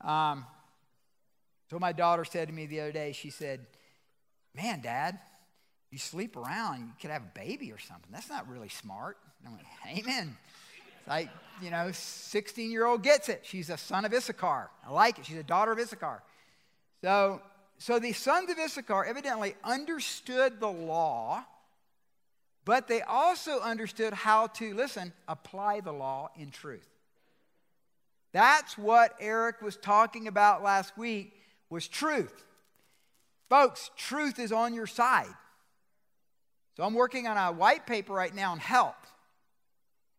Um, 0.00 0.46
so 1.70 1.78
my 1.78 1.92
daughter 1.92 2.24
said 2.24 2.48
to 2.48 2.54
me 2.54 2.66
the 2.66 2.80
other 2.80 2.92
day, 2.92 3.12
she 3.12 3.30
said, 3.30 3.66
Man, 4.54 4.80
Dad, 4.80 5.18
you 5.90 5.98
sleep 5.98 6.36
around, 6.36 6.80
you 6.80 6.92
could 7.00 7.10
have 7.10 7.22
a 7.22 7.38
baby 7.38 7.72
or 7.72 7.78
something. 7.78 8.10
That's 8.12 8.28
not 8.28 8.48
really 8.48 8.68
smart. 8.68 9.16
And 9.40 9.48
I 9.48 9.52
went, 9.52 9.98
Amen. 9.98 10.36
Like, 11.06 11.30
you 11.62 11.70
know, 11.70 11.90
16 11.92 12.70
year 12.70 12.86
old 12.86 13.02
gets 13.02 13.28
it. 13.28 13.40
She's 13.44 13.70
a 13.70 13.76
son 13.76 14.04
of 14.04 14.12
Issachar. 14.12 14.70
I 14.86 14.90
like 14.90 15.18
it. 15.18 15.26
She's 15.26 15.36
a 15.36 15.42
daughter 15.42 15.72
of 15.72 15.78
Issachar. 15.78 16.22
So, 17.02 17.40
so 17.78 17.98
the 17.98 18.12
sons 18.12 18.50
of 18.50 18.58
Issachar 18.58 19.04
evidently 19.04 19.54
understood 19.62 20.60
the 20.60 20.70
law, 20.70 21.44
but 22.64 22.88
they 22.88 23.02
also 23.02 23.60
understood 23.60 24.14
how 24.14 24.46
to, 24.48 24.74
listen, 24.74 25.12
apply 25.28 25.80
the 25.80 25.92
law 25.92 26.30
in 26.36 26.50
truth. 26.50 26.88
That's 28.32 28.76
what 28.76 29.14
Eric 29.20 29.62
was 29.62 29.76
talking 29.76 30.26
about 30.26 30.62
last 30.62 30.96
week 30.98 31.32
was 31.70 31.86
truth. 31.86 32.44
Folks, 33.48 33.90
truth 33.96 34.38
is 34.38 34.50
on 34.50 34.74
your 34.74 34.86
side. 34.86 35.32
So 36.76 36.82
I'm 36.82 36.94
working 36.94 37.28
on 37.28 37.36
a 37.36 37.52
white 37.52 37.86
paper 37.86 38.12
right 38.12 38.34
now 38.34 38.52
on 38.52 38.58
health. 38.58 39.03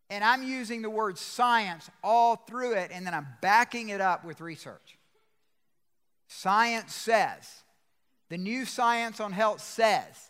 And 0.10 0.24
I'm 0.24 0.44
using 0.44 0.82
the 0.82 0.90
word 0.90 1.18
science 1.18 1.90
all 2.04 2.36
through 2.36 2.74
it, 2.74 2.92
and 2.94 3.06
then 3.06 3.14
I'm 3.14 3.28
backing 3.42 3.90
it 3.90 4.02
up 4.02 4.24
with 4.24 4.40
research. 4.40 4.98
Science 6.28 6.94
says, 6.94 7.64
the 8.30 8.38
new 8.38 8.66
science 8.66 9.20
on 9.20 9.32
health 9.32 9.62
says, 9.62 10.30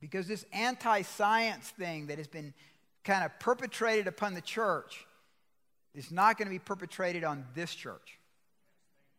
because 0.00 0.26
this 0.26 0.44
anti 0.52 1.02
science 1.02 1.68
thing 1.70 2.06
that 2.06 2.18
has 2.18 2.28
been 2.28 2.54
kind 3.04 3.24
of 3.24 3.38
perpetrated 3.38 4.06
upon 4.06 4.34
the 4.34 4.40
church 4.40 5.06
is 5.94 6.10
not 6.10 6.38
going 6.38 6.46
to 6.46 6.52
be 6.52 6.58
perpetrated 6.58 7.24
on 7.24 7.44
this 7.54 7.74
church. 7.74 8.18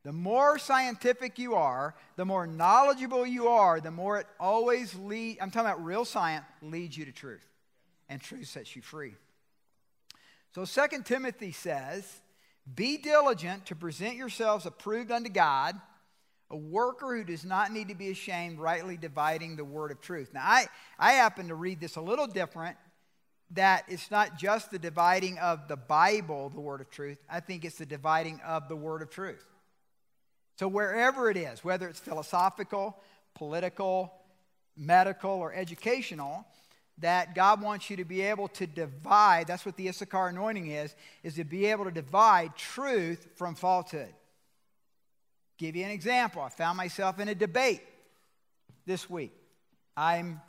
The 0.04 0.12
more 0.12 0.58
scientific 0.58 1.38
you 1.38 1.54
are, 1.54 1.94
the 2.16 2.26
more 2.26 2.48
knowledgeable 2.48 3.26
you 3.26 3.50
are, 3.50 3.80
the 3.80 3.92
more 3.92 4.20
it 4.20 4.26
always 4.40 4.96
leads, 4.96 5.40
I'm 5.42 5.52
talking 5.52 5.70
about 5.70 5.84
real 5.86 6.06
science, 6.06 6.46
leads 6.62 6.98
you 6.98 7.06
to 7.06 7.12
truth. 7.12 7.46
And 8.12 8.20
truth 8.20 8.50
sets 8.50 8.76
you 8.76 8.82
free. 8.82 9.14
So 10.54 10.66
2 10.66 11.04
Timothy 11.04 11.54
says, 11.54 12.06
Be 12.76 12.98
diligent 12.98 13.68
to 13.68 13.76
present 13.76 14.18
yourselves 14.18 14.66
approved 14.66 15.12
unto 15.12 15.30
God, 15.30 15.80
a 16.50 16.58
worker 16.58 17.16
who 17.16 17.24
does 17.24 17.46
not 17.46 17.72
need 17.72 17.88
to 17.88 17.96
be 17.96 18.10
ashamed, 18.10 18.60
rightly 18.60 18.98
dividing 18.98 19.56
the 19.56 19.64
word 19.64 19.92
of 19.92 20.02
truth. 20.02 20.34
Now, 20.34 20.42
I, 20.44 20.66
I 21.00 21.14
happen 21.14 21.48
to 21.48 21.56
read 21.56 21.80
this 21.80 21.96
a 21.96 22.02
little 22.02 22.28
different 22.28 22.76
that 23.52 23.86
it's 23.88 24.12
not 24.12 24.38
just 24.38 24.72
the 24.72 24.80
dividing 24.80 25.40
of 25.40 25.70
the 25.70 25.78
Bible, 25.78 26.50
the 26.50 26.60
word 26.60 26.82
of 26.82 26.90
truth. 26.90 27.18
I 27.30 27.40
think 27.40 27.64
it's 27.64 27.78
the 27.78 27.86
dividing 27.86 28.42
of 28.46 28.68
the 28.68 28.76
word 28.76 29.02
of 29.02 29.10
truth. 29.10 29.46
So, 30.60 30.68
wherever 30.68 31.30
it 31.30 31.38
is, 31.38 31.64
whether 31.64 31.88
it's 31.88 32.02
philosophical, 32.02 32.98
political, 33.36 34.12
medical, 34.76 35.32
or 35.32 35.54
educational, 35.54 36.46
that 36.98 37.36
God 37.36 37.62
wants 37.62 37.90
you 37.90 37.98
to 37.98 38.06
be 38.06 38.22
able 38.22 38.48
to 38.50 38.68
divide, 38.68 39.48
that's 39.48 39.66
what 39.66 39.76
the 39.76 39.90
Issachar 39.90 40.28
anointing 40.28 40.68
is, 40.68 40.96
is 41.24 41.36
to 41.36 41.44
be 41.44 41.66
able 41.66 41.86
to 41.86 41.92
divide 41.92 42.56
truth 42.56 43.28
from 43.36 43.56
falsehood. 43.56 44.14
Give 45.58 45.76
you 45.76 45.84
an 45.84 45.92
example. 45.92 46.42
I 46.42 46.50
found 46.50 46.78
myself 46.78 47.20
in 47.20 47.28
a 47.28 47.36
debate 47.36 47.82
this 48.86 49.10
week. 49.10 49.34
I'm 49.96 50.42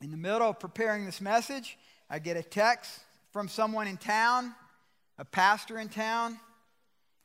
in 0.00 0.10
the 0.10 0.16
middle 0.16 0.48
of 0.48 0.60
preparing 0.60 1.04
this 1.04 1.20
message, 1.20 1.76
I 2.08 2.18
get 2.18 2.36
a 2.36 2.42
text 2.42 3.00
from 3.32 3.48
someone 3.48 3.86
in 3.86 3.96
town, 3.96 4.54
a 5.18 5.24
pastor 5.24 5.78
in 5.78 5.88
town, 5.88 6.38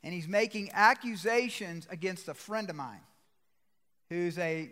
and 0.03 0.13
he's 0.13 0.27
making 0.27 0.71
accusations 0.73 1.87
against 1.89 2.27
a 2.27 2.33
friend 2.33 2.69
of 2.69 2.75
mine 2.75 3.01
who's 4.09 4.37
a 4.37 4.71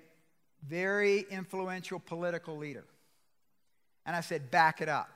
very 0.67 1.25
influential 1.31 1.99
political 1.99 2.57
leader. 2.57 2.85
And 4.05 4.15
I 4.15 4.21
said, 4.21 4.51
back 4.51 4.81
it 4.81 4.89
up. 4.89 5.09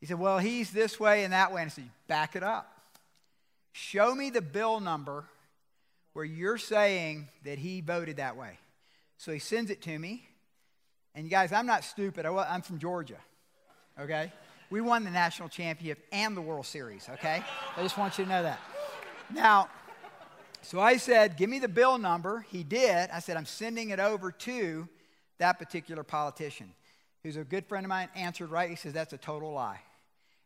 He 0.00 0.06
said, 0.06 0.18
well, 0.18 0.38
he's 0.38 0.70
this 0.70 1.00
way 1.00 1.24
and 1.24 1.32
that 1.32 1.52
way. 1.52 1.62
And 1.62 1.70
I 1.70 1.74
said, 1.74 1.90
back 2.06 2.36
it 2.36 2.42
up. 2.42 2.70
Show 3.72 4.14
me 4.14 4.30
the 4.30 4.42
bill 4.42 4.80
number 4.80 5.24
where 6.12 6.24
you're 6.24 6.58
saying 6.58 7.28
that 7.44 7.58
he 7.58 7.80
voted 7.80 8.16
that 8.16 8.36
way. 8.36 8.58
So 9.18 9.32
he 9.32 9.38
sends 9.38 9.70
it 9.70 9.82
to 9.82 9.98
me. 9.98 10.26
And 11.14 11.24
you 11.24 11.30
guys, 11.30 11.52
I'm 11.52 11.66
not 11.66 11.84
stupid. 11.84 12.26
I'm 12.26 12.62
from 12.62 12.78
Georgia 12.78 13.16
okay? 14.00 14.32
We 14.70 14.80
won 14.80 15.04
the 15.04 15.10
national 15.10 15.48
championship 15.48 16.04
and 16.12 16.36
the 16.36 16.40
World 16.40 16.66
Series, 16.66 17.08
okay? 17.14 17.42
I 17.76 17.82
just 17.82 17.96
want 17.96 18.18
you 18.18 18.24
to 18.24 18.30
know 18.30 18.42
that. 18.42 18.60
Now, 19.32 19.68
so 20.62 20.80
I 20.80 20.96
said, 20.96 21.36
Give 21.36 21.48
me 21.48 21.58
the 21.58 21.68
bill 21.68 21.98
number. 21.98 22.44
He 22.50 22.64
did. 22.64 23.10
I 23.10 23.20
said, 23.20 23.36
I'm 23.36 23.46
sending 23.46 23.90
it 23.90 24.00
over 24.00 24.32
to 24.32 24.88
that 25.38 25.58
particular 25.58 26.02
politician, 26.02 26.72
who's 27.26 27.36
a 27.36 27.44
good 27.44 27.66
friend 27.66 27.84
of 27.84 27.88
mine, 27.88 28.08
answered 28.14 28.50
right. 28.50 28.70
He 28.70 28.76
says, 28.76 28.92
That's 28.92 29.12
a 29.12 29.18
total 29.18 29.52
lie. 29.52 29.80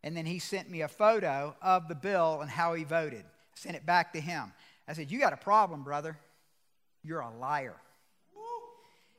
And 0.02 0.16
then 0.16 0.24
he 0.24 0.38
sent 0.38 0.70
me 0.70 0.80
a 0.80 0.88
photo 0.88 1.54
of 1.60 1.88
the 1.88 1.94
bill 1.94 2.40
and 2.40 2.50
how 2.50 2.72
he 2.72 2.84
voted. 2.84 3.20
I 3.22 3.54
sent 3.54 3.76
it 3.76 3.84
back 3.84 4.14
to 4.14 4.20
him. 4.20 4.52
I 4.88 4.94
said, 4.94 5.10
You 5.10 5.20
got 5.20 5.34
a 5.34 5.36
problem, 5.36 5.84
brother. 5.84 6.16
You're 7.04 7.20
a 7.20 7.30
liar. 7.30 7.76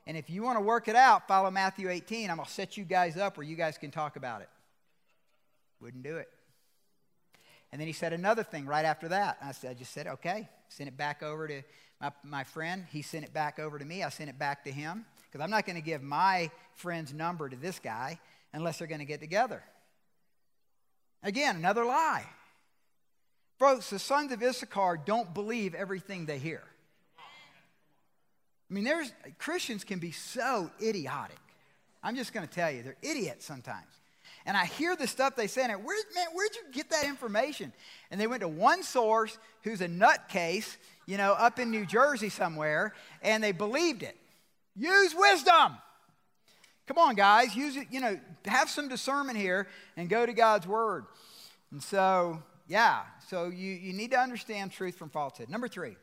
And 0.07 0.17
if 0.17 0.29
you 0.29 0.41
want 0.41 0.57
to 0.57 0.61
work 0.61 0.87
it 0.87 0.95
out, 0.95 1.27
follow 1.27 1.51
Matthew 1.51 1.87
18. 1.87 2.31
I'm 2.31 2.37
going 2.37 2.47
to 2.47 2.51
set 2.51 2.75
you 2.75 2.83
guys 2.83 3.15
up 3.15 3.37
where 3.37 3.45
you 3.45 3.55
guys 3.55 3.77
can 3.77 3.91
talk 3.91 4.15
about 4.15 4.41
it. 4.41 4.49
Wouldn't 5.79 6.03
do 6.03 6.17
it. 6.17 6.29
And 7.71 7.79
then 7.79 7.87
he 7.87 7.93
said 7.93 8.11
another 8.11 8.43
thing 8.43 8.65
right 8.65 8.83
after 8.83 9.07
that. 9.09 9.37
I, 9.41 9.51
said, 9.51 9.69
I 9.69 9.73
just 9.75 9.93
said, 9.93 10.07
okay, 10.07 10.49
send 10.69 10.87
it 10.87 10.97
back 10.97 11.21
over 11.21 11.47
to 11.47 11.61
my, 12.01 12.11
my 12.23 12.43
friend. 12.43 12.85
He 12.91 13.03
sent 13.03 13.23
it 13.23 13.33
back 13.33 13.59
over 13.59 13.77
to 13.77 13.85
me. 13.85 14.01
I 14.01 14.09
sent 14.09 14.31
it 14.31 14.39
back 14.39 14.63
to 14.65 14.71
him 14.71 15.05
because 15.31 15.43
I'm 15.43 15.49
not 15.49 15.65
going 15.65 15.77
to 15.77 15.81
give 15.81 16.03
my 16.03 16.51
friend's 16.75 17.13
number 17.13 17.47
to 17.47 17.55
this 17.55 17.79
guy 17.79 18.19
unless 18.53 18.79
they're 18.79 18.87
going 18.87 18.99
to 18.99 19.05
get 19.05 19.21
together. 19.21 19.63
Again, 21.23 21.55
another 21.55 21.85
lie. 21.85 22.25
Folks, 23.59 23.89
the 23.91 23.99
sons 23.99 24.31
of 24.31 24.41
Issachar 24.41 24.99
don't 25.05 25.33
believe 25.33 25.75
everything 25.75 26.25
they 26.25 26.39
hear. 26.39 26.63
I 28.69 28.73
mean, 28.73 28.83
there's 28.83 29.11
Christians 29.37 29.83
can 29.83 29.99
be 29.99 30.11
so 30.11 30.71
idiotic. 30.81 31.37
I'm 32.01 32.15
just 32.15 32.33
going 32.33 32.47
to 32.47 32.51
tell 32.51 32.71
you, 32.71 32.83
they're 32.83 32.97
idiots 33.01 33.45
sometimes. 33.45 33.85
And 34.45 34.57
I 34.57 34.65
hear 34.65 34.95
the 34.95 35.05
stuff 35.05 35.35
they 35.35 35.47
say, 35.47 35.63
and 35.63 35.83
Where, 35.83 36.03
man, 36.15 36.27
where'd 36.33 36.55
you 36.55 36.61
get 36.71 36.89
that 36.89 37.05
information? 37.05 37.73
And 38.09 38.19
they 38.19 38.27
went 38.27 38.41
to 38.41 38.47
one 38.47 38.81
source 38.81 39.37
who's 39.63 39.81
a 39.81 39.87
nutcase, 39.87 40.77
you 41.05 41.17
know, 41.17 41.33
up 41.33 41.59
in 41.59 41.69
New 41.69 41.85
Jersey 41.85 42.29
somewhere, 42.29 42.93
and 43.21 43.43
they 43.43 43.51
believed 43.51 44.03
it. 44.03 44.17
Use 44.75 45.13
wisdom. 45.15 45.77
Come 46.87 46.97
on, 46.97 47.15
guys, 47.15 47.55
use 47.55 47.75
it, 47.75 47.87
you 47.91 48.01
know, 48.01 48.19
have 48.45 48.69
some 48.69 48.87
discernment 48.87 49.37
here 49.37 49.67
and 49.95 50.09
go 50.09 50.25
to 50.25 50.33
God's 50.33 50.67
word. 50.67 51.05
And 51.71 51.81
so, 51.81 52.41
yeah, 52.67 53.01
so 53.27 53.45
you, 53.45 53.71
you 53.71 53.93
need 53.93 54.11
to 54.11 54.19
understand 54.19 54.71
truth 54.71 54.95
from 54.95 55.09
falsehood. 55.09 55.49
Number 55.49 55.67
three. 55.67 55.95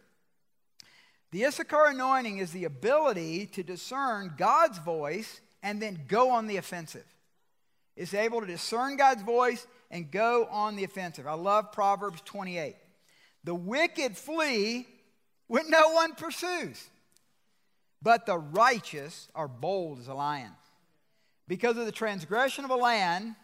The 1.31 1.45
Issachar 1.45 1.89
anointing 1.89 2.39
is 2.39 2.53
the 2.53 2.65
ability 2.65 3.47
to 3.47 3.63
discern 3.63 4.33
God's 4.39 4.79
voice 4.79 5.41
and 5.63 5.83
then 5.83 6.01
go 6.09 6.31
on 6.31 6.47
the 6.47 6.57
offensive. 6.57 7.05
It's 7.97 8.15
able 8.15 8.41
to 8.41 8.47
discern 8.47 8.97
God's 8.97 9.23
voice 9.23 9.67
and 9.91 10.11
go 10.11 10.47
on 10.51 10.77
the 10.77 10.85
offensive. 10.85 11.27
I 11.27 11.35
love 11.35 11.73
Proverbs 11.73 12.23
28. 12.25 12.77
The 13.45 13.55
wicked 13.55 14.17
flee 14.17 14.87
when 15.49 15.69
no 15.69 15.91
one 15.91 16.15
pursues, 16.15 16.89
but 18.03 18.27
the 18.27 18.39
righteous 18.39 19.29
are 19.35 19.49
bold 19.49 19.99
as 19.99 20.09
a 20.09 20.15
lion. 20.15 20.53
Because 21.47 21.77
of 21.77 21.87
the 21.87 21.93
transgression 21.93 22.65
of 22.65 22.71
a 22.71 22.77
land, 22.77 23.35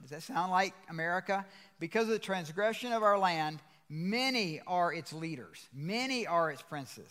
does 0.00 0.10
that 0.10 0.22
sound 0.22 0.50
like 0.50 0.74
America? 0.90 1.46
Because 1.78 2.04
of 2.04 2.10
the 2.10 2.18
transgression 2.18 2.92
of 2.92 3.02
our 3.02 3.18
land, 3.18 3.60
many 3.88 4.60
are 4.66 4.92
its 4.92 5.12
leaders, 5.12 5.68
many 5.72 6.26
are 6.26 6.50
its 6.50 6.62
princes. 6.62 7.10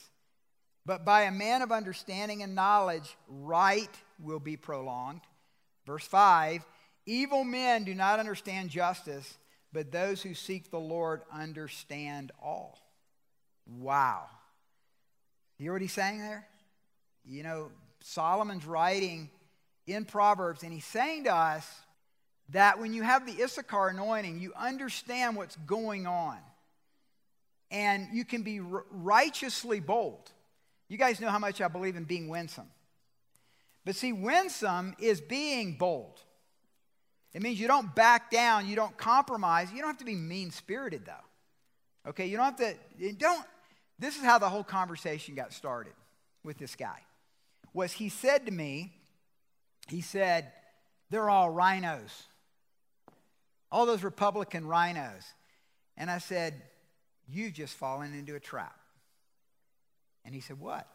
But 0.86 1.06
by 1.06 1.24
a 1.24 1.32
man 1.32 1.62
of 1.62 1.72
understanding 1.72 2.44
and 2.44 2.56
knowledge, 2.56 3.16
right 3.28 3.90
will 4.20 4.40
be 4.40 4.58
prolonged. 4.58 5.22
Verse 5.86 6.06
5 6.06 6.66
Evil 7.06 7.44
men 7.44 7.84
do 7.84 7.96
not 7.96 8.20
understand 8.20 8.70
justice, 8.70 9.38
but 9.72 9.92
those 9.92 10.22
who 10.22 10.34
seek 10.34 10.70
the 10.70 10.80
Lord 10.80 11.22
understand 11.32 12.32
all. 12.42 12.80
Wow. 13.66 14.26
You 15.58 15.66
hear 15.66 15.74
what 15.74 15.82
he's 15.82 15.92
saying 15.94 16.20
there? 16.20 16.48
You 17.26 17.44
know, 17.44 17.72
Solomon's 18.02 18.66
writing 18.66 19.30
in 19.88 20.06
Proverbs, 20.06 20.64
and 20.64 20.74
he's 20.74 20.86
saying 20.86 21.26
to 21.26 21.34
us 21.34 21.70
that 22.50 22.80
when 22.80 22.94
you 22.94 23.04
have 23.04 23.26
the 23.26 23.44
Issachar 23.44 23.90
anointing, 23.90 24.40
you 24.40 24.54
understand 24.56 25.36
what's 25.36 25.56
going 25.56 26.06
on. 26.08 26.38
And 27.72 28.08
you 28.14 28.24
can 28.24 28.44
be 28.44 28.60
righteously 28.60 29.80
bold. 29.80 30.32
You 30.90 30.98
guys 30.98 31.20
know 31.20 31.30
how 31.30 31.40
much 31.40 31.60
I 31.60 31.68
believe 31.68 31.96
in 31.96 32.04
being 32.04 32.28
winsome. 32.28 32.70
But 33.86 33.96
see, 33.96 34.14
winsome 34.14 34.96
is 35.00 35.20
being 35.20 35.74
bold. 35.78 36.22
It 37.34 37.42
means 37.42 37.60
you 37.60 37.68
don't 37.68 37.94
back 37.96 38.30
down, 38.30 38.68
you 38.68 38.76
don't 38.76 38.96
compromise. 38.96 39.72
You 39.72 39.80
don't 39.80 39.88
have 39.88 39.98
to 39.98 40.06
be 40.06 40.16
mean 40.16 40.52
spirited, 40.52 41.06
though. 41.06 42.10
Okay, 42.10 42.28
you 42.28 42.38
don't 42.38 42.46
have 42.46 42.78
to, 43.00 43.14
don't. 43.14 43.46
This 43.98 44.18
is 44.18 44.24
how 44.24 44.38
the 44.38 44.50
whole 44.50 44.64
conversation 44.64 45.36
got 45.36 45.52
started 45.54 45.94
with 46.44 46.58
this 46.58 46.76
guy. 46.76 47.00
Was 47.74 47.94
he 47.94 48.10
said 48.10 48.46
to 48.46 48.52
me, 48.52 48.94
he 49.88 50.02
said, 50.02 50.52
they're 51.14 51.30
all 51.30 51.54
RINOs, 51.54 52.12
All 53.72 53.86
those 53.86 54.04
Republican 54.04 54.64
RINOs. 54.64 55.24
And 55.96 56.10
I 56.10 56.18
said, 56.18 56.60
You've 57.30 57.54
just 57.54 57.76
fallen 57.76 58.16
into 58.16 58.34
a 58.34 58.40
trap. 58.40 58.76
And 60.26 60.34
he 60.34 60.42
said, 60.42 60.60
What? 60.60 60.88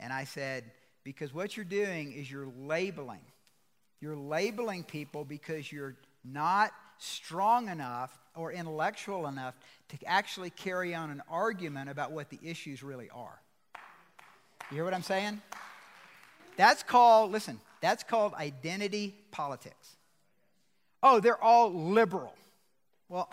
And 0.00 0.12
I 0.12 0.24
said, 0.24 0.64
Because 1.04 1.32
what 1.32 1.56
you're 1.56 1.64
doing 1.64 2.12
is 2.12 2.28
you're 2.28 2.50
labeling. 2.58 3.20
You're 4.00 4.16
labeling 4.16 4.82
people 4.82 5.24
because 5.24 5.70
you're 5.70 5.94
not 6.24 6.72
strong 6.98 7.68
enough 7.68 8.18
or 8.34 8.50
intellectual 8.50 9.28
enough 9.28 9.54
to 9.90 10.06
actually 10.06 10.50
carry 10.50 10.92
on 10.92 11.10
an 11.10 11.22
argument 11.30 11.88
about 11.88 12.10
what 12.10 12.30
the 12.30 12.40
issues 12.42 12.82
really 12.82 13.10
are. 13.10 13.40
You 14.72 14.78
hear 14.78 14.84
what 14.84 14.94
I'm 14.94 15.04
saying? 15.04 15.40
That's 16.56 16.82
called, 16.82 17.32
listen, 17.32 17.60
that's 17.80 18.02
called 18.02 18.34
identity 18.34 19.14
politics. 19.30 19.96
Oh, 21.02 21.20
they're 21.20 21.42
all 21.42 21.72
liberal. 21.72 22.34
Well, 23.08 23.30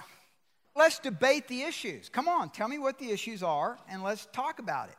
let's 0.76 1.00
debate 1.00 1.48
the 1.48 1.64
issues. 1.64 2.10
Come 2.10 2.28
on, 2.28 2.50
tell 2.50 2.68
me 2.68 2.80
what 2.80 2.98
the 3.00 3.12
issues 3.12 3.44
are 3.44 3.78
and 3.90 4.04
let's 4.04 4.28
talk 4.32 4.60
about 4.60 4.90
it. 4.90 4.96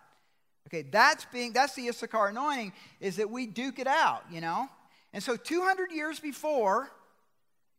Okay, 0.69 0.83
that's 0.83 1.25
being 1.27 1.53
that's 1.53 1.75
the 1.75 1.89
Issachar 1.89 2.29
anointing 2.29 2.75
is 3.01 3.17
that 3.17 3.31
we 3.31 3.47
duke 3.47 3.79
it 3.79 3.87
out, 3.87 4.23
you 4.31 4.43
know? 4.43 4.69
And 5.15 5.23
so 5.23 5.37
200 5.37 5.93
years 5.93 6.21
before 6.21 6.91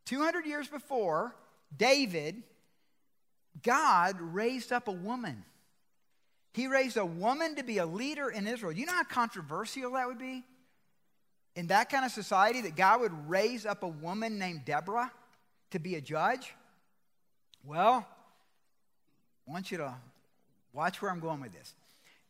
200 0.05 0.47
years 0.47 0.67
before 0.67 1.35
David 1.77 2.41
God 3.61 4.19
raised 4.19 4.71
up 4.71 4.87
a 4.87 4.91
woman. 4.91 5.43
He 6.59 6.67
raised 6.67 6.97
a 6.97 7.05
woman 7.05 7.55
to 7.55 7.63
be 7.63 7.77
a 7.77 7.85
leader 7.85 8.29
in 8.29 8.47
Israel. 8.47 8.71
You 8.71 8.85
know 8.85 8.93
how 8.93 9.03
controversial 9.03 9.91
that 9.93 10.07
would 10.07 10.19
be? 10.19 10.43
in 11.59 11.67
that 11.67 11.89
kind 11.89 12.05
of 12.05 12.11
society 12.11 12.61
that 12.61 12.77
God 12.77 13.01
would 13.01 13.29
raise 13.29 13.65
up 13.65 13.83
a 13.83 13.87
woman 13.87 14.39
named 14.39 14.63
Deborah 14.63 15.11
to 15.71 15.79
be 15.79 15.95
a 15.95 16.01
judge? 16.01 16.53
Well, 17.65 18.07
I 19.45 19.51
want 19.51 19.69
you 19.69 19.77
to 19.79 19.93
watch 20.71 21.01
where 21.01 21.11
I'm 21.11 21.19
going 21.19 21.41
with 21.41 21.51
this. 21.51 21.75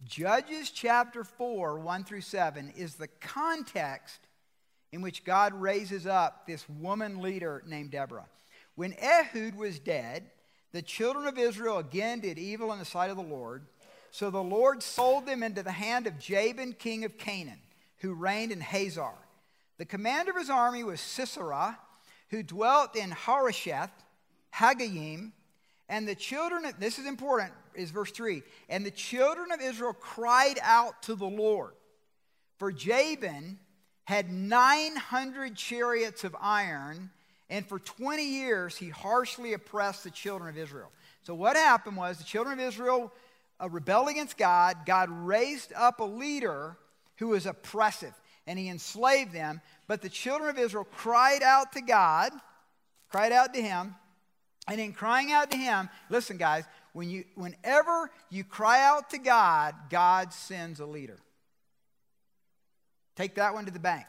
Judges 0.04 0.72
chapter 0.72 1.24
4, 1.24 1.78
1 1.78 2.04
through 2.06 2.22
7, 2.22 2.74
is 2.76 2.96
the 2.96 3.08
context 3.20 4.20
in 4.92 5.02
which 5.02 5.24
God 5.26 5.54
raises 5.54 6.08
up 6.08 6.48
this 6.48 6.68
woman 6.68 7.22
leader 7.22 7.62
named 7.68 7.92
Deborah. 7.92 8.26
When 8.74 8.96
Ehud 9.00 9.56
was 9.56 9.78
dead, 9.78 10.24
the 10.72 10.82
children 10.82 11.28
of 11.28 11.38
Israel 11.38 11.78
again 11.78 12.22
did 12.22 12.40
evil 12.40 12.74
in 12.74 12.80
the 12.80 12.86
sight 12.86 13.12
of 13.12 13.18
the 13.18 13.22
Lord. 13.22 13.68
So 14.12 14.30
the 14.30 14.42
Lord 14.42 14.82
sold 14.84 15.26
them 15.26 15.44
into 15.44 15.64
the 15.64 15.72
hand 15.72 16.08
of 16.08 16.20
Jabin, 16.20 16.74
king 16.74 17.06
of 17.06 17.18
Canaan 17.18 17.60
who 18.00 18.14
reigned 18.14 18.52
in 18.52 18.62
Hazor. 18.62 19.12
The 19.78 19.86
commander 19.86 20.32
of 20.32 20.38
his 20.38 20.50
army 20.50 20.84
was 20.84 21.00
Sisera, 21.00 21.78
who 22.30 22.44
dwelt 22.44 22.96
in 22.96 23.12
Harosheth, 23.12 23.92
Hagoyim, 24.54 25.32
and 25.88 26.08
the 26.08 26.16
children 26.16 26.66
of, 26.66 26.80
this 26.80 27.00
is 27.00 27.06
important, 27.06 27.52
is 27.74 27.92
verse 27.92 28.12
3. 28.12 28.44
And 28.70 28.86
the 28.86 28.92
children 28.92 29.52
of 29.52 29.62
Israel 29.62 29.94
cried 29.94 30.60
out 30.62 31.02
to 31.04 31.16
the 31.16 31.26
Lord. 31.26 31.72
For 32.58 32.72
Jabin 32.72 33.58
had 34.04 34.32
900 34.32 35.56
chariots 35.56 36.24
of 36.24 36.36
iron, 36.40 37.10
and 37.50 37.66
for 37.66 37.80
20 37.80 38.24
years 38.24 38.78
he 38.78 38.90
harshly 38.90 39.54
oppressed 39.54 40.04
the 40.04 40.12
children 40.12 40.50
of 40.50 40.58
Israel. 40.58 40.92
So 41.24 41.34
what 41.34 41.56
happened 41.56 41.98
was 41.98 42.18
the 42.18 42.24
children 42.24 42.60
of 42.60 42.66
Israel 42.66 43.12
uh, 43.62 43.70
rebelled 43.70 44.10
against 44.10 44.38
God. 44.38 44.78
God 44.86 45.10
raised 45.10 45.74
up 45.74 46.00
a 46.00 46.06
leader 46.06 46.78
who 47.18 47.30
was 47.30 47.46
oppressive, 47.46 48.14
and 48.48 48.58
he 48.58 48.70
enslaved 48.70 49.34
them. 49.34 49.62
But 49.88 50.02
the 50.02 50.10
children 50.10 50.50
of 50.50 50.58
Israel 50.58 50.86
cried 50.86 51.44
out 51.44 51.74
to 51.74 51.82
God, 51.82 52.32
cried 53.10 53.32
out 53.32 53.54
to 53.54 53.62
him, 53.62 53.96
and 54.68 54.80
in 54.80 54.94
crying 54.94 55.32
out 55.32 55.52
to 55.52 55.58
him, 55.58 55.90
listen, 56.10 56.38
guys, 56.38 56.64
when 56.94 57.10
you, 57.10 57.26
whenever 57.36 58.12
you 58.30 58.44
cry 58.44 58.84
out 58.84 59.10
to 59.12 59.18
God, 59.18 59.76
God 59.90 60.34
sends 60.34 60.80
a 60.80 60.86
leader. 60.86 61.18
Take 63.16 63.36
that 63.36 63.54
one 63.54 63.66
to 63.66 63.72
the 63.72 63.80
bank. 63.80 64.06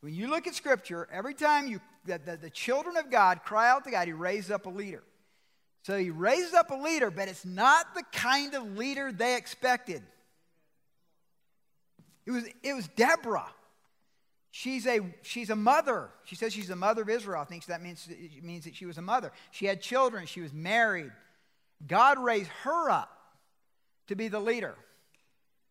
When 0.00 0.14
you 0.14 0.28
look 0.28 0.46
at 0.46 0.54
Scripture, 0.54 1.08
every 1.12 1.34
time 1.34 1.66
you, 1.66 1.80
the, 2.04 2.18
the, 2.24 2.36
the 2.36 2.50
children 2.50 2.96
of 2.96 3.10
God 3.10 3.42
cry 3.44 3.68
out 3.68 3.84
to 3.84 3.90
God, 3.90 4.06
He 4.06 4.12
raises 4.12 4.50
up 4.50 4.66
a 4.66 4.70
leader. 4.70 5.02
So 5.86 5.96
He 5.96 6.10
raises 6.10 6.52
up 6.52 6.72
a 6.72 6.74
leader, 6.74 7.12
but 7.12 7.28
it's 7.28 7.44
not 7.44 7.94
the 7.94 8.02
kind 8.12 8.54
of 8.54 8.76
leader 8.76 9.12
they 9.12 9.36
expected. 9.36 10.02
It 12.26 12.32
was, 12.32 12.44
it 12.64 12.74
was 12.74 12.88
Deborah. 12.88 13.46
She's 14.50 14.84
a, 14.88 14.98
she's 15.22 15.48
a 15.48 15.54
mother. 15.54 16.10
She 16.24 16.34
says 16.34 16.52
she's 16.52 16.70
a 16.70 16.76
mother 16.76 17.02
of 17.02 17.08
Israel. 17.08 17.40
I 17.40 17.44
think 17.44 17.66
that 17.66 17.80
means, 17.80 18.08
means 18.42 18.64
that 18.64 18.74
she 18.74 18.84
was 18.84 18.98
a 18.98 19.02
mother. 19.02 19.30
She 19.52 19.66
had 19.66 19.80
children. 19.80 20.26
She 20.26 20.40
was 20.40 20.52
married. 20.52 21.12
God 21.86 22.18
raised 22.18 22.50
her 22.64 22.90
up 22.90 23.16
to 24.08 24.16
be 24.16 24.26
the 24.26 24.40
leader. 24.40 24.74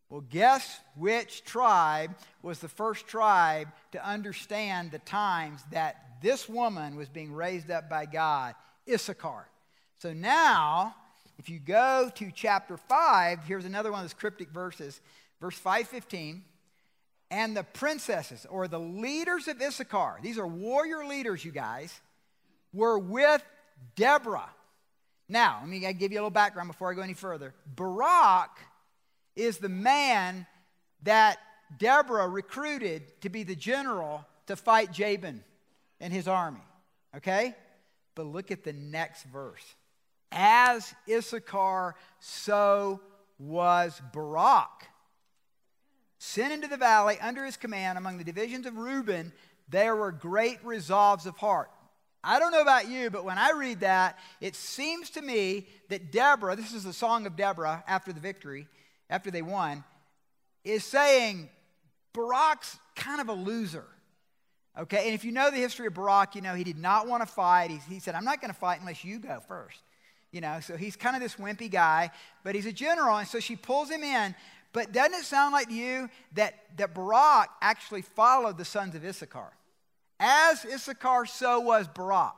Well, 0.10 0.22
guess 0.22 0.80
which 0.96 1.44
tribe 1.44 2.16
was 2.42 2.60
the 2.60 2.70
first 2.70 3.06
tribe 3.06 3.68
to 3.92 4.08
understand 4.08 4.92
the 4.92 5.00
times 5.00 5.62
that 5.74 6.22
this 6.22 6.48
woman 6.48 6.96
was 6.96 7.10
being 7.10 7.34
raised 7.34 7.70
up 7.70 7.90
by 7.90 8.06
God? 8.06 8.56
Issachar. 8.90 9.50
So 10.06 10.14
now, 10.14 10.94
if 11.40 11.50
you 11.50 11.58
go 11.58 12.12
to 12.14 12.32
chapter 12.32 12.78
5, 12.78 13.40
here's 13.46 13.66
another 13.66 13.92
one 13.92 14.02
of 14.02 14.04
those 14.04 14.14
cryptic 14.14 14.52
verses. 14.52 15.02
Verse 15.42 15.58
515 15.58 16.44
and 17.32 17.58
the 17.58 17.64
princesses 17.64 18.46
or 18.52 18.68
the 18.68 18.80
leaders 18.80 19.48
of 19.48 19.60
Issachar, 19.60 20.20
these 20.22 20.38
are 20.38 20.46
warrior 20.46 21.08
leaders, 21.08 21.44
you 21.44 21.52
guys, 21.52 22.00
were 22.72 23.00
with 23.00 23.44
Deborah. 23.96 24.52
Now, 25.28 25.58
let 25.62 25.70
me 25.70 25.80
give 25.94 26.12
you 26.12 26.20
a 26.20 26.22
little 26.22 26.30
background 26.30 26.70
before 26.70 26.92
I 26.92 26.94
go 26.94 27.02
any 27.02 27.16
further. 27.16 27.56
Barak 27.76 28.52
is 29.36 29.58
the 29.58 29.70
man 29.70 30.46
that 31.02 31.40
Deborah 31.80 32.30
recruited 32.30 33.22
to 33.22 33.30
be 33.30 33.42
the 33.42 33.56
general 33.56 34.24
to 34.46 34.56
fight 34.56 34.92
Jabin 34.92 35.44
and 36.00 36.14
his 36.14 36.28
army. 36.28 36.62
Okay? 37.18 37.56
But 38.14 38.28
look 38.28 38.52
at 38.52 38.64
the 38.64 38.74
next 38.74 39.24
verse. 39.24 39.66
As 40.36 40.94
Issachar, 41.10 41.96
so 42.20 43.00
was 43.40 44.00
Barak 44.14 44.90
sent 46.26 46.52
into 46.52 46.68
the 46.68 46.78
valley 46.78 47.18
under 47.22 47.46
his 47.46 47.56
command 47.56 47.98
among 47.98 48.18
the 48.18 48.24
divisions 48.24 48.66
of 48.66 48.78
Reuben, 48.78 49.32
there 49.70 49.96
were 49.96 50.12
great 50.12 50.64
resolves 50.64 51.26
of 51.26 51.38
heart. 51.38 51.70
I 52.24 52.40
don't 52.40 52.52
know 52.52 52.62
about 52.62 52.90
you, 52.90 53.12
but 53.12 53.24
when 53.24 53.38
I 53.38 53.52
read 53.52 53.82
that, 53.82 54.18
it 54.42 54.56
seems 54.56 55.12
to 55.12 55.22
me 55.22 55.68
that 55.90 56.12
Deborah, 56.12 56.56
this 56.56 56.74
is 56.74 56.84
the 56.84 56.94
song 56.94 57.28
of 57.28 57.36
Deborah 57.36 57.84
after 57.88 58.12
the 58.12 58.20
victory, 58.20 58.68
after 59.10 59.30
they 59.30 59.44
won, 59.44 59.84
is 60.64 60.84
saying 60.84 61.50
Barak's 62.14 62.80
kind 62.96 63.22
of 63.22 63.30
a 63.30 63.34
loser. 63.34 63.86
Okay, 64.78 65.06
and 65.06 65.14
if 65.14 65.24
you 65.24 65.32
know 65.32 65.52
the 65.52 65.58
history 65.58 65.86
of 65.88 65.94
Barak, 65.94 66.36
you 66.36 66.42
know 66.42 66.56
he 66.56 66.64
did 66.64 66.80
not 66.80 67.08
want 67.08 67.22
to 67.22 67.28
fight. 67.28 67.70
He, 67.70 67.78
he 67.94 68.00
said, 68.00 68.16
I'm 68.16 68.26
not 68.26 68.42
going 68.42 68.52
to 68.52 68.60
fight 68.60 68.80
unless 68.80 69.06
you 69.06 69.20
go 69.20 69.40
first. 69.48 69.80
You 70.36 70.42
know, 70.42 70.60
so 70.60 70.76
he's 70.76 70.98
kind 70.98 71.16
of 71.16 71.22
this 71.22 71.36
wimpy 71.36 71.72
guy, 71.72 72.12
but 72.44 72.56
he's 72.56 72.66
a 72.66 72.74
general, 72.74 73.16
and 73.16 73.26
so 73.26 73.40
she 73.40 73.56
pulls 73.56 73.90
him 73.90 74.04
in. 74.04 74.36
But 74.74 74.92
doesn't 74.92 75.14
it 75.14 75.24
sound 75.24 75.54
like 75.54 75.70
to 75.70 75.74
you 75.74 76.10
that, 76.34 76.56
that 76.76 76.94
Barak 76.94 77.48
actually 77.62 78.02
followed 78.02 78.58
the 78.58 78.66
sons 78.66 78.96
of 78.96 79.06
Issachar? 79.06 79.54
As 80.20 80.66
Issachar, 80.66 81.26
so 81.26 81.62
was 81.62 81.88
Barak. 81.88 82.36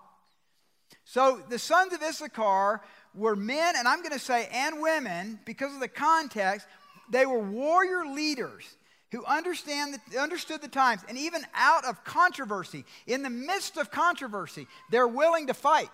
So 1.05 1.41
the 1.49 1.57
sons 1.57 1.91
of 1.91 2.03
Issachar 2.03 2.81
were 3.15 3.35
men, 3.35 3.73
and 3.75 3.87
I'm 3.87 4.03
going 4.03 4.11
to 4.11 4.19
say, 4.19 4.47
and 4.53 4.79
women, 4.79 5.39
because 5.43 5.73
of 5.73 5.79
the 5.79 5.87
context, 5.87 6.67
they 7.09 7.25
were 7.25 7.39
warrior 7.39 8.05
leaders. 8.05 8.75
who 9.11 9.23
understand 9.25 9.97
the, 10.11 10.19
understood 10.19 10.61
the 10.61 10.67
times, 10.67 11.01
and 11.07 11.17
even 11.17 11.41
out 11.53 11.85
of 11.85 12.03
controversy, 12.03 12.83
in 13.05 13.23
the 13.23 13.29
midst 13.29 13.77
of 13.77 13.89
controversy, 13.89 14.67
they're 14.91 15.07
willing 15.07 15.47
to 15.47 15.53
fight. 15.53 15.89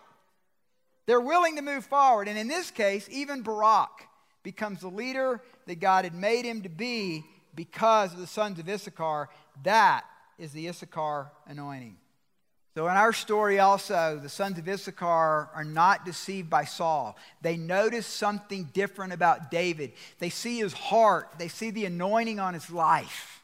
They're 1.06 1.22
willing 1.22 1.56
to 1.58 1.62
move 1.62 1.86
forward. 1.86 2.28
And 2.28 2.38
in 2.38 2.48
this 2.48 2.72
case, 2.72 3.08
even 3.12 3.42
Barak 3.42 4.08
becomes 4.42 4.82
the 4.82 4.88
leader 4.88 5.42
that 5.68 5.80
God 5.80 6.06
had 6.06 6.16
made 6.16 6.46
him 6.46 6.62
to 6.62 6.70
be 6.70 7.24
because 7.56 8.14
of 8.14 8.20
the 8.20 8.28
sons 8.28 8.60
of 8.60 8.70
Issachar. 8.70 9.30
That 9.64 10.06
is 10.38 10.52
the 10.52 10.68
Issachar 10.68 11.32
anointing. 11.48 11.98
So, 12.76 12.88
in 12.88 12.96
our 12.96 13.14
story, 13.14 13.60
also, 13.60 14.20
the 14.22 14.30
sons 14.30 14.58
of 14.58 14.68
Issachar 14.68 15.50
are 15.54 15.64
not 15.64 16.06
deceived 16.06 16.50
by 16.50 16.66
Saul. 16.66 17.16
They 17.42 17.56
notice 17.56 18.08
something 18.08 18.70
different 18.74 19.14
about 19.14 19.52
David. 19.52 19.94
They 20.18 20.32
see 20.32 20.58
his 20.58 20.74
heart, 20.74 21.30
they 21.38 21.50
see 21.50 21.70
the 21.70 21.86
anointing 21.86 22.40
on 22.40 22.56
his 22.56 22.72
life, 22.72 23.44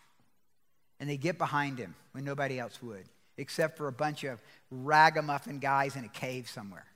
and 1.00 1.08
they 1.08 1.18
get 1.18 1.38
behind 1.38 1.78
him 1.78 1.94
when 2.14 2.26
nobody 2.26 2.60
else 2.60 2.82
would, 2.82 3.06
except 3.38 3.78
for 3.78 3.88
a 3.88 3.92
bunch 3.92 4.24
of 4.24 4.42
ragamuffin 4.72 5.60
guys 5.60 5.96
in 5.96 6.06
a 6.06 6.10
cave 6.10 6.50
somewhere. 6.50 6.89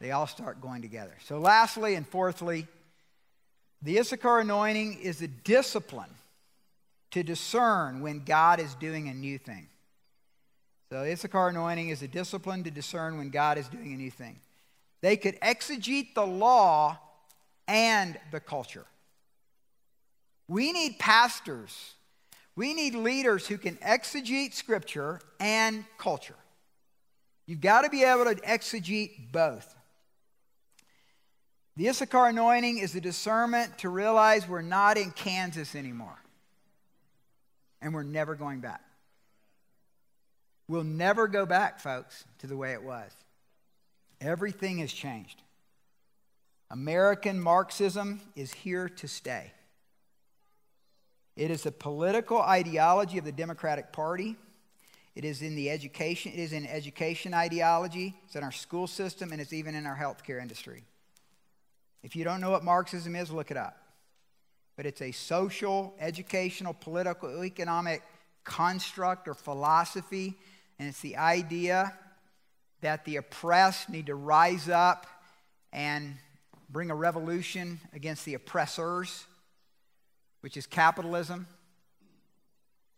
They 0.00 0.12
all 0.12 0.26
start 0.26 0.60
going 0.60 0.82
together. 0.82 1.14
So, 1.24 1.38
lastly 1.38 1.94
and 1.94 2.06
fourthly, 2.06 2.66
the 3.82 3.98
Issachar 3.98 4.40
anointing 4.40 4.98
is 5.00 5.20
a 5.20 5.28
discipline 5.28 6.10
to 7.10 7.22
discern 7.22 8.00
when 8.00 8.24
God 8.24 8.60
is 8.60 8.74
doing 8.74 9.08
a 9.08 9.14
new 9.14 9.36
thing. 9.36 9.68
So, 10.90 11.02
Issachar 11.02 11.48
anointing 11.48 11.90
is 11.90 12.02
a 12.02 12.08
discipline 12.08 12.64
to 12.64 12.70
discern 12.70 13.18
when 13.18 13.28
God 13.30 13.58
is 13.58 13.68
doing 13.68 13.92
a 13.92 13.96
new 13.96 14.10
thing. 14.10 14.40
They 15.02 15.16
could 15.16 15.38
exegete 15.40 16.14
the 16.14 16.26
law 16.26 16.98
and 17.68 18.18
the 18.32 18.40
culture. 18.40 18.86
We 20.48 20.72
need 20.72 20.98
pastors. 20.98 21.94
We 22.56 22.74
need 22.74 22.94
leaders 22.94 23.46
who 23.46 23.56
can 23.58 23.76
exegete 23.76 24.54
scripture 24.54 25.20
and 25.38 25.84
culture. 25.96 26.34
You've 27.46 27.60
got 27.60 27.82
to 27.82 27.90
be 27.90 28.02
able 28.02 28.24
to 28.24 28.34
exegete 28.36 29.30
both. 29.30 29.76
The 31.80 31.88
Issachar 31.88 32.26
anointing 32.26 32.76
is 32.76 32.92
the 32.92 33.00
discernment 33.00 33.78
to 33.78 33.88
realize 33.88 34.46
we're 34.46 34.60
not 34.60 34.98
in 34.98 35.12
Kansas 35.12 35.74
anymore. 35.74 36.22
And 37.80 37.94
we're 37.94 38.02
never 38.02 38.34
going 38.34 38.60
back. 38.60 38.82
We'll 40.68 40.84
never 40.84 41.26
go 41.26 41.46
back, 41.46 41.80
folks, 41.80 42.26
to 42.40 42.46
the 42.46 42.54
way 42.54 42.74
it 42.74 42.82
was. 42.82 43.10
Everything 44.20 44.76
has 44.80 44.92
changed. 44.92 45.40
American 46.70 47.40
Marxism 47.40 48.20
is 48.36 48.52
here 48.52 48.90
to 48.90 49.08
stay. 49.08 49.50
It 51.34 51.50
is 51.50 51.62
the 51.62 51.72
political 51.72 52.42
ideology 52.42 53.16
of 53.16 53.24
the 53.24 53.32
Democratic 53.32 53.90
Party. 53.90 54.36
It 55.14 55.24
is 55.24 55.40
in 55.40 55.56
the 55.56 55.70
education, 55.70 56.32
it 56.32 56.40
is 56.40 56.52
in 56.52 56.66
education 56.66 57.32
ideology, 57.32 58.16
it's 58.26 58.36
in 58.36 58.44
our 58.44 58.52
school 58.52 58.86
system, 58.86 59.32
and 59.32 59.40
it's 59.40 59.54
even 59.54 59.74
in 59.74 59.86
our 59.86 59.96
healthcare 59.96 60.42
industry. 60.42 60.84
If 62.02 62.16
you 62.16 62.24
don't 62.24 62.40
know 62.40 62.50
what 62.50 62.64
Marxism 62.64 63.14
is, 63.14 63.30
look 63.30 63.50
it 63.50 63.56
up. 63.56 63.76
But 64.76 64.86
it's 64.86 65.02
a 65.02 65.12
social, 65.12 65.94
educational, 65.98 66.74
political, 66.74 67.44
economic 67.44 68.02
construct 68.44 69.28
or 69.28 69.34
philosophy 69.34 70.36
and 70.80 70.88
it's 70.88 71.02
the 71.02 71.18
idea 71.18 71.92
that 72.80 73.04
the 73.04 73.16
oppressed 73.16 73.90
need 73.90 74.06
to 74.06 74.14
rise 74.14 74.66
up 74.66 75.06
and 75.74 76.16
bring 76.70 76.90
a 76.90 76.94
revolution 76.94 77.78
against 77.92 78.24
the 78.24 78.32
oppressors, 78.32 79.26
which 80.40 80.56
is 80.56 80.64
capitalism, 80.64 81.46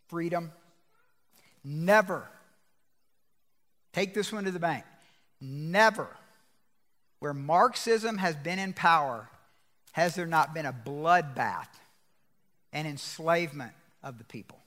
freedom. 0.06 0.52
Never, 1.64 2.28
take 3.92 4.14
this 4.14 4.32
one 4.32 4.44
to 4.44 4.52
the 4.52 4.60
bank, 4.60 4.84
never, 5.40 6.08
where 7.22 7.32
Marxism 7.32 8.18
has 8.18 8.34
been 8.34 8.58
in 8.58 8.72
power, 8.72 9.28
has 9.92 10.16
there 10.16 10.26
not 10.26 10.52
been 10.52 10.66
a 10.66 10.72
bloodbath 10.72 11.68
and 12.72 12.88
enslavement 12.88 13.70
of 14.02 14.18
the 14.18 14.24
people. 14.24 14.58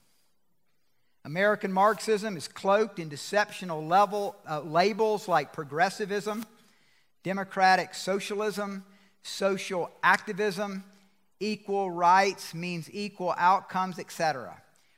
American 1.26 1.70
Marxism 1.70 2.34
is 2.34 2.48
cloaked 2.48 2.98
in 2.98 3.10
deceptional 3.10 3.84
level, 3.84 4.36
uh, 4.48 4.60
labels 4.60 5.28
like 5.28 5.52
progressivism, 5.52 6.46
democratic 7.22 7.92
socialism, 7.92 8.86
social 9.22 9.90
activism, 10.02 10.82
equal 11.38 11.90
rights 11.90 12.54
means 12.54 12.88
equal 12.90 13.34
outcomes, 13.36 13.98
etc., 13.98 14.56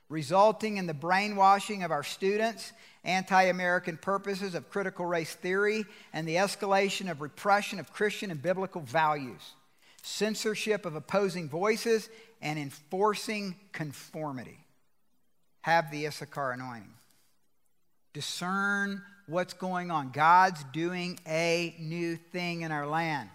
resulting 0.09 0.77
in 0.77 0.87
the 0.87 0.95
brainwashing 0.95 1.83
of 1.83 1.91
our 1.91 2.05
students, 2.05 2.73
anti 3.09 3.45
American 3.45 3.97
purposes 3.97 4.55
of 4.55 4.71
critical 4.71 5.07
race 5.07 5.35
theory, 5.35 5.85
and 6.13 6.29
the 6.29 6.37
escalation 6.37 7.11
of 7.11 7.21
repression 7.21 7.81
of 7.81 7.93
Christian 7.93 8.31
and 8.31 8.41
biblical 8.41 8.83
values, 8.83 9.55
censorship 10.03 10.85
of 10.85 10.95
opposing 10.95 11.49
voices, 11.49 12.09
and 12.43 12.59
enforcing 12.59 13.57
conformity 13.73 14.59
have 15.63 15.91
the 15.91 16.07
Issachar 16.07 16.53
anointing. 16.53 16.93
Discern 18.13 19.03
what's 19.27 19.55
going 19.55 19.91
on. 19.91 20.11
God's 20.11 20.63
doing 20.73 21.19
a 21.27 21.75
new 21.79 22.17
thing 22.17 22.63
in 22.63 22.73
our 22.73 22.87
land. 22.87 23.29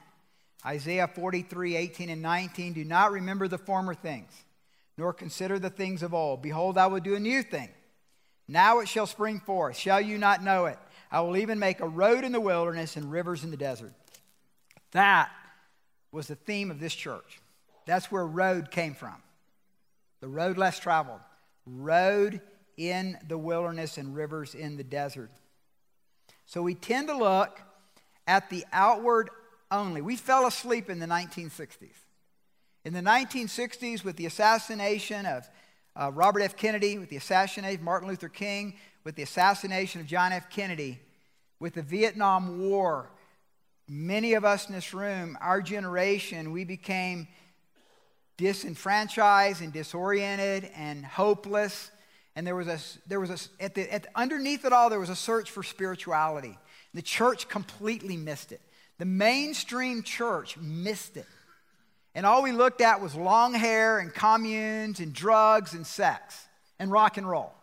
Isaiah 0.65 1.07
43, 1.07 1.75
18 1.75 2.09
and 2.09 2.21
19. 2.21 2.73
Do 2.73 2.85
not 2.85 3.11
remember 3.11 3.47
the 3.47 3.57
former 3.57 3.93
things, 3.93 4.31
nor 4.97 5.13
consider 5.13 5.59
the 5.59 5.69
things 5.69 6.03
of 6.03 6.13
old. 6.13 6.41
Behold, 6.41 6.77
I 6.77 6.87
will 6.87 7.01
do 7.01 7.15
a 7.15 7.19
new 7.19 7.43
thing. 7.43 7.69
Now 8.53 8.81
it 8.81 8.87
shall 8.87 9.07
spring 9.07 9.39
forth. 9.39 9.75
Shall 9.75 9.99
you 9.99 10.19
not 10.19 10.43
know 10.43 10.67
it? 10.67 10.77
I 11.11 11.21
will 11.21 11.37
even 11.37 11.57
make 11.57 11.79
a 11.79 11.87
road 11.87 12.23
in 12.23 12.31
the 12.31 12.39
wilderness 12.39 12.95
and 12.95 13.11
rivers 13.11 13.43
in 13.43 13.49
the 13.49 13.57
desert. 13.57 13.93
That 14.91 15.31
was 16.11 16.27
the 16.27 16.35
theme 16.35 16.69
of 16.69 16.79
this 16.79 16.93
church. 16.93 17.41
That's 17.87 18.11
where 18.11 18.23
road 18.23 18.69
came 18.69 18.93
from. 18.93 19.15
The 20.19 20.27
road 20.27 20.59
less 20.59 20.79
traveled 20.79 21.21
road 21.65 22.41
in 22.77 23.17
the 23.27 23.39
wilderness 23.39 23.97
and 23.97 24.15
rivers 24.15 24.53
in 24.53 24.77
the 24.77 24.83
desert. 24.83 25.31
So 26.45 26.61
we 26.61 26.75
tend 26.75 27.07
to 27.07 27.17
look 27.17 27.59
at 28.27 28.51
the 28.51 28.65
outward 28.71 29.31
only. 29.71 30.01
We 30.01 30.15
fell 30.15 30.45
asleep 30.45 30.91
in 30.91 30.99
the 30.99 31.07
1960s. 31.07 31.95
In 32.85 32.93
the 32.93 33.01
1960s, 33.01 34.03
with 34.03 34.17
the 34.17 34.27
assassination 34.27 35.25
of 35.25 35.49
uh, 35.95 36.11
Robert 36.13 36.41
F. 36.41 36.55
Kennedy, 36.55 36.97
with 36.97 37.09
the 37.09 37.17
assassination 37.17 37.79
of 37.79 37.81
Martin 37.81 38.09
Luther 38.09 38.29
King, 38.29 38.75
with 39.03 39.15
the 39.15 39.23
assassination 39.23 40.01
of 40.01 40.07
John 40.07 40.31
F. 40.31 40.49
Kennedy, 40.49 40.99
with 41.59 41.75
the 41.75 41.81
Vietnam 41.81 42.59
War, 42.59 43.09
many 43.87 44.33
of 44.33 44.45
us 44.45 44.67
in 44.67 44.73
this 44.73 44.93
room, 44.93 45.37
our 45.41 45.61
generation, 45.61 46.51
we 46.51 46.63
became 46.63 47.27
disenfranchised 48.37 49.61
and 49.61 49.71
disoriented 49.71 50.69
and 50.75 51.05
hopeless. 51.05 51.91
And 52.35 52.47
there 52.47 52.55
was 52.55 52.67
a, 52.67 52.79
there 53.07 53.19
was 53.19 53.29
a 53.29 53.63
at 53.63 53.75
the, 53.75 53.93
at 53.93 54.03
the, 54.03 54.09
underneath 54.15 54.65
it 54.65 54.73
all, 54.73 54.89
there 54.89 54.99
was 54.99 55.09
a 55.09 55.15
search 55.15 55.51
for 55.51 55.61
spirituality. 55.61 56.57
The 56.93 57.01
church 57.01 57.47
completely 57.47 58.17
missed 58.17 58.51
it. 58.51 58.61
The 58.97 59.05
mainstream 59.05 60.03
church 60.03 60.57
missed 60.57 61.17
it. 61.17 61.27
And 62.15 62.25
all 62.25 62.43
we 62.43 62.51
looked 62.51 62.81
at 62.81 63.01
was 63.01 63.15
long 63.15 63.53
hair 63.53 63.99
and 63.99 64.13
communes 64.13 64.99
and 64.99 65.13
drugs 65.13 65.73
and 65.73 65.85
sex 65.85 66.47
and 66.79 66.91
rock 66.91 67.17
and 67.17 67.27
roll. 67.27 67.53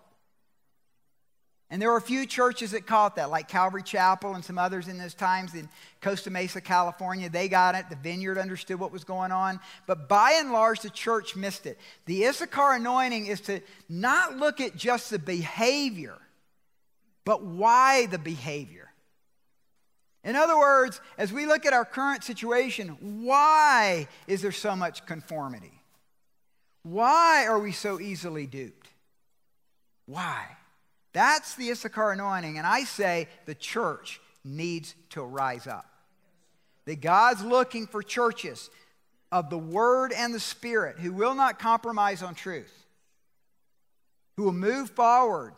And 1.73 1.81
there 1.81 1.91
were 1.91 1.97
a 1.97 2.03
few 2.03 2.27
churches 2.27 2.73
that 2.73 2.85
caught 2.85 3.15
that, 3.15 3.31
like 3.31 3.47
Calvary 3.47 3.85
Chapel 3.85 4.35
and 4.35 4.45
some 4.45 4.59
others 4.59 4.89
in 4.89 4.99
those 4.99 5.15
times 5.15 5.55
in 5.55 5.69
Costa 6.01 6.29
Mesa, 6.29 6.61
California. 6.61 7.29
They 7.29 7.49
got 7.49 7.77
it. 7.77 7.89
The 7.89 7.95
vineyard 7.95 8.39
understood 8.39 8.81
what 8.81 8.91
was 8.91 9.05
going 9.05 9.31
on. 9.31 9.61
But 9.87 10.09
by 10.09 10.33
and 10.33 10.51
large, 10.51 10.81
the 10.81 10.91
church 10.91 11.37
missed 11.37 11.67
it. 11.67 11.79
The 12.07 12.27
Issachar 12.27 12.75
anointing 12.75 13.27
is 13.27 13.41
to 13.43 13.61
not 13.89 14.37
look 14.37 14.61
at 14.61 14.75
just 14.75 15.11
the 15.11 15.21
behavior, 15.21 16.19
but 17.25 17.45
why 17.45 18.07
the 18.07 18.19
behavior. 18.19 18.90
In 20.23 20.37
other 20.37 20.59
words, 20.59 21.01
as 21.17 21.33
we 21.33 21.47
look 21.47 21.65
at 21.65 21.73
our 21.73 21.85
current 21.85 22.25
situation, 22.25 23.25
why 23.25 24.07
is 24.27 24.43
there 24.43 24.53
so 24.53 24.77
much 24.77 25.07
conformity? 25.07 25.73
Why 26.83 27.47
are 27.47 27.59
we 27.59 27.73
so 27.73 28.01
easily 28.01 28.47
duped? 28.47 28.89
Why? 30.07 30.45
That's 31.13 31.55
the 31.55 31.71
Issachar 31.71 32.13
anointing. 32.13 32.59
And 32.59 32.67
I 32.67 32.85
say 32.85 33.29
the 33.47 33.55
church 33.55 34.21
needs 34.45 34.95
to 35.11 35.23
rise 35.23 35.67
up. 35.67 35.87
That 36.87 37.01
God's 37.01 37.43
looking 37.43 37.87
for 37.87 38.03
churches 38.03 38.71
of 39.33 39.51
the 39.51 39.59
Word 39.59 40.13
and 40.13 40.35
the 40.35 40.41
Spirit 40.41 40.99
who 40.99 41.13
will 41.13 41.35
not 41.35 41.59
compromise 41.59 42.23
on 42.23 42.35
truth, 42.35 42.73
who 44.37 44.45
will 44.45 44.53
move 44.53 44.91
forward 44.91 45.55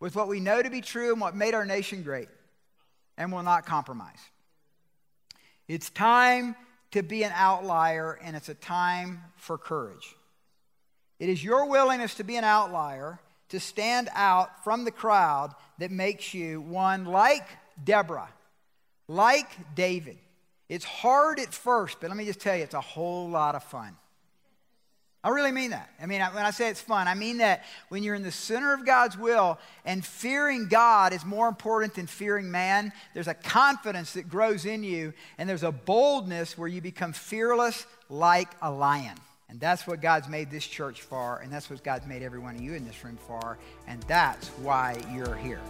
with 0.00 0.14
what 0.14 0.28
we 0.28 0.40
know 0.40 0.62
to 0.62 0.70
be 0.70 0.80
true 0.80 1.12
and 1.12 1.20
what 1.20 1.34
made 1.34 1.54
our 1.54 1.64
nation 1.64 2.02
great, 2.02 2.28
and 3.18 3.30
will 3.30 3.42
not 3.42 3.66
compromise. 3.66 4.20
It's 5.66 5.90
time 5.90 6.56
to 6.92 7.02
be 7.02 7.24
an 7.24 7.32
outlier, 7.34 8.18
and 8.22 8.34
it's 8.34 8.48
a 8.48 8.54
time 8.54 9.20
for 9.36 9.58
courage. 9.58 10.14
It 11.18 11.28
is 11.28 11.44
your 11.44 11.66
willingness 11.66 12.14
to 12.14 12.24
be 12.24 12.36
an 12.36 12.44
outlier, 12.44 13.18
to 13.50 13.60
stand 13.60 14.08
out 14.14 14.64
from 14.64 14.84
the 14.84 14.90
crowd, 14.90 15.54
that 15.78 15.90
makes 15.90 16.32
you 16.32 16.60
one 16.60 17.04
like 17.04 17.46
Deborah, 17.82 18.30
like 19.08 19.74
David. 19.74 20.18
It's 20.68 20.84
hard 20.84 21.38
at 21.40 21.52
first, 21.52 21.98
but 22.00 22.08
let 22.08 22.16
me 22.16 22.24
just 22.24 22.40
tell 22.40 22.56
you, 22.56 22.62
it's 22.62 22.74
a 22.74 22.80
whole 22.80 23.28
lot 23.28 23.54
of 23.54 23.64
fun. 23.64 23.96
I 25.24 25.30
really 25.30 25.50
mean 25.50 25.70
that. 25.70 25.90
I 26.00 26.06
mean, 26.06 26.20
when 26.20 26.44
I 26.44 26.52
say 26.52 26.68
it's 26.68 26.80
fun, 26.80 27.08
I 27.08 27.14
mean 27.14 27.38
that 27.38 27.64
when 27.88 28.04
you're 28.04 28.14
in 28.14 28.22
the 28.22 28.30
center 28.30 28.72
of 28.72 28.86
God's 28.86 29.18
will 29.18 29.58
and 29.84 30.04
fearing 30.04 30.68
God 30.68 31.12
is 31.12 31.24
more 31.24 31.48
important 31.48 31.94
than 31.94 32.06
fearing 32.06 32.50
man, 32.50 32.92
there's 33.14 33.26
a 33.26 33.34
confidence 33.34 34.12
that 34.12 34.28
grows 34.28 34.64
in 34.64 34.84
you 34.84 35.12
and 35.36 35.48
there's 35.48 35.64
a 35.64 35.72
boldness 35.72 36.56
where 36.56 36.68
you 36.68 36.80
become 36.80 37.12
fearless 37.12 37.84
like 38.08 38.48
a 38.62 38.70
lion. 38.70 39.16
And 39.48 39.58
that's 39.58 39.86
what 39.86 40.00
God's 40.00 40.28
made 40.28 40.50
this 40.50 40.66
church 40.66 41.02
for, 41.02 41.38
and 41.38 41.50
that's 41.50 41.70
what 41.70 41.82
God's 41.82 42.06
made 42.06 42.22
every 42.22 42.38
one 42.38 42.54
of 42.54 42.60
you 42.60 42.74
in 42.74 42.84
this 42.86 43.02
room 43.02 43.18
for, 43.26 43.58
and 43.86 44.02
that's 44.02 44.48
why 44.48 44.94
you're 45.14 45.36
here. 45.36 45.60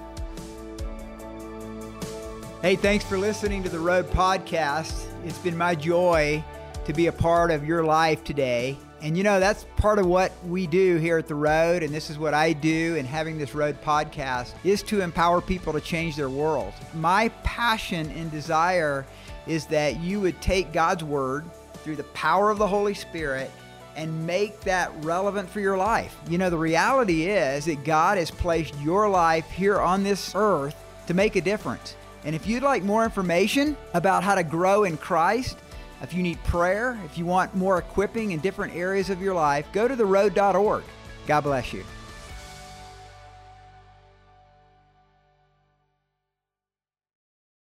Hey, 2.61 2.75
thanks 2.75 3.05
for 3.05 3.17
listening 3.17 3.63
to 3.63 3.69
the 3.69 3.79
Road 3.79 4.11
Podcast. 4.11 5.07
It's 5.25 5.39
been 5.39 5.57
my 5.57 5.77
joy 5.77 6.43
to 6.87 6.93
be 6.93 7.07
a 7.07 7.13
part 7.13 7.53
of 7.53 7.65
your 7.65 7.85
life 7.85 8.25
today. 8.25 8.77
And 9.01 9.17
you 9.17 9.23
know, 9.23 9.39
that's 9.39 9.65
part 9.77 9.99
of 9.99 10.07
what 10.07 10.33
we 10.47 10.67
do 10.67 10.97
here 10.97 11.19
at 11.19 11.29
The 11.29 11.35
Road, 11.35 11.83
and 11.83 11.95
this 11.95 12.11
is 12.11 12.19
what 12.19 12.35
I 12.35 12.53
do 12.53 12.97
in 12.97 13.05
having 13.05 13.39
this 13.39 13.55
Road 13.55 13.81
podcast, 13.83 14.55
is 14.65 14.83
to 14.85 15.01
empower 15.01 15.41
people 15.41 15.73
to 15.73 15.81
change 15.81 16.17
their 16.17 16.31
world. 16.31 16.73
My 16.95 17.29
passion 17.45 18.11
and 18.11 18.31
desire 18.31 19.07
is 19.47 19.67
that 19.67 20.01
you 20.01 20.21
would 20.21 20.41
take 20.41 20.73
God's 20.73 21.05
Word 21.05 21.45
through 21.75 21.97
the 21.97 22.05
power 22.05 22.51
of 22.51 22.59
the 22.59 22.67
Holy 22.67 22.95
Spirit 22.95 23.51
and 23.97 24.27
make 24.27 24.61
that 24.61 24.93
relevant 25.05 25.49
for 25.49 25.61
your 25.61 25.77
life. 25.77 26.17
You 26.29 26.39
know, 26.39 26.51
the 26.51 26.59
reality 26.59 27.27
is 27.27 27.65
that 27.67 27.85
God 27.85 28.19
has 28.19 28.31
placed 28.31 28.79
your 28.81 29.09
life 29.09 29.49
here 29.51 29.81
on 29.81 30.03
this 30.03 30.33
earth 30.35 30.77
to 31.07 31.15
make 31.15 31.37
a 31.37 31.41
difference. 31.41 31.97
And 32.25 32.35
if 32.35 32.47
you'd 32.47 32.63
like 32.63 32.83
more 32.83 33.05
information 33.05 33.77
about 33.95 34.23
how 34.23 34.35
to 34.35 34.43
grow 34.43 34.85
in 34.85 34.97
Christ, 34.97 35.57
if 36.03 36.15
you 36.15 36.23
need 36.23 36.43
prayer, 36.45 36.99
if 37.05 37.19
you 37.19 37.27
want 37.27 37.55
more 37.55 37.79
equipping 37.79 38.33
in 38.33 38.41
different 38.41 38.75
areas 38.75 39.11
of 39.11 39.21
your 39.21 39.35
life, 39.35 39.67
go 39.73 39.89
to 39.89 39.97
theroad.org. 39.97 40.85
God 41.27 41.41
bless 41.43 41.73
you. 41.73 41.85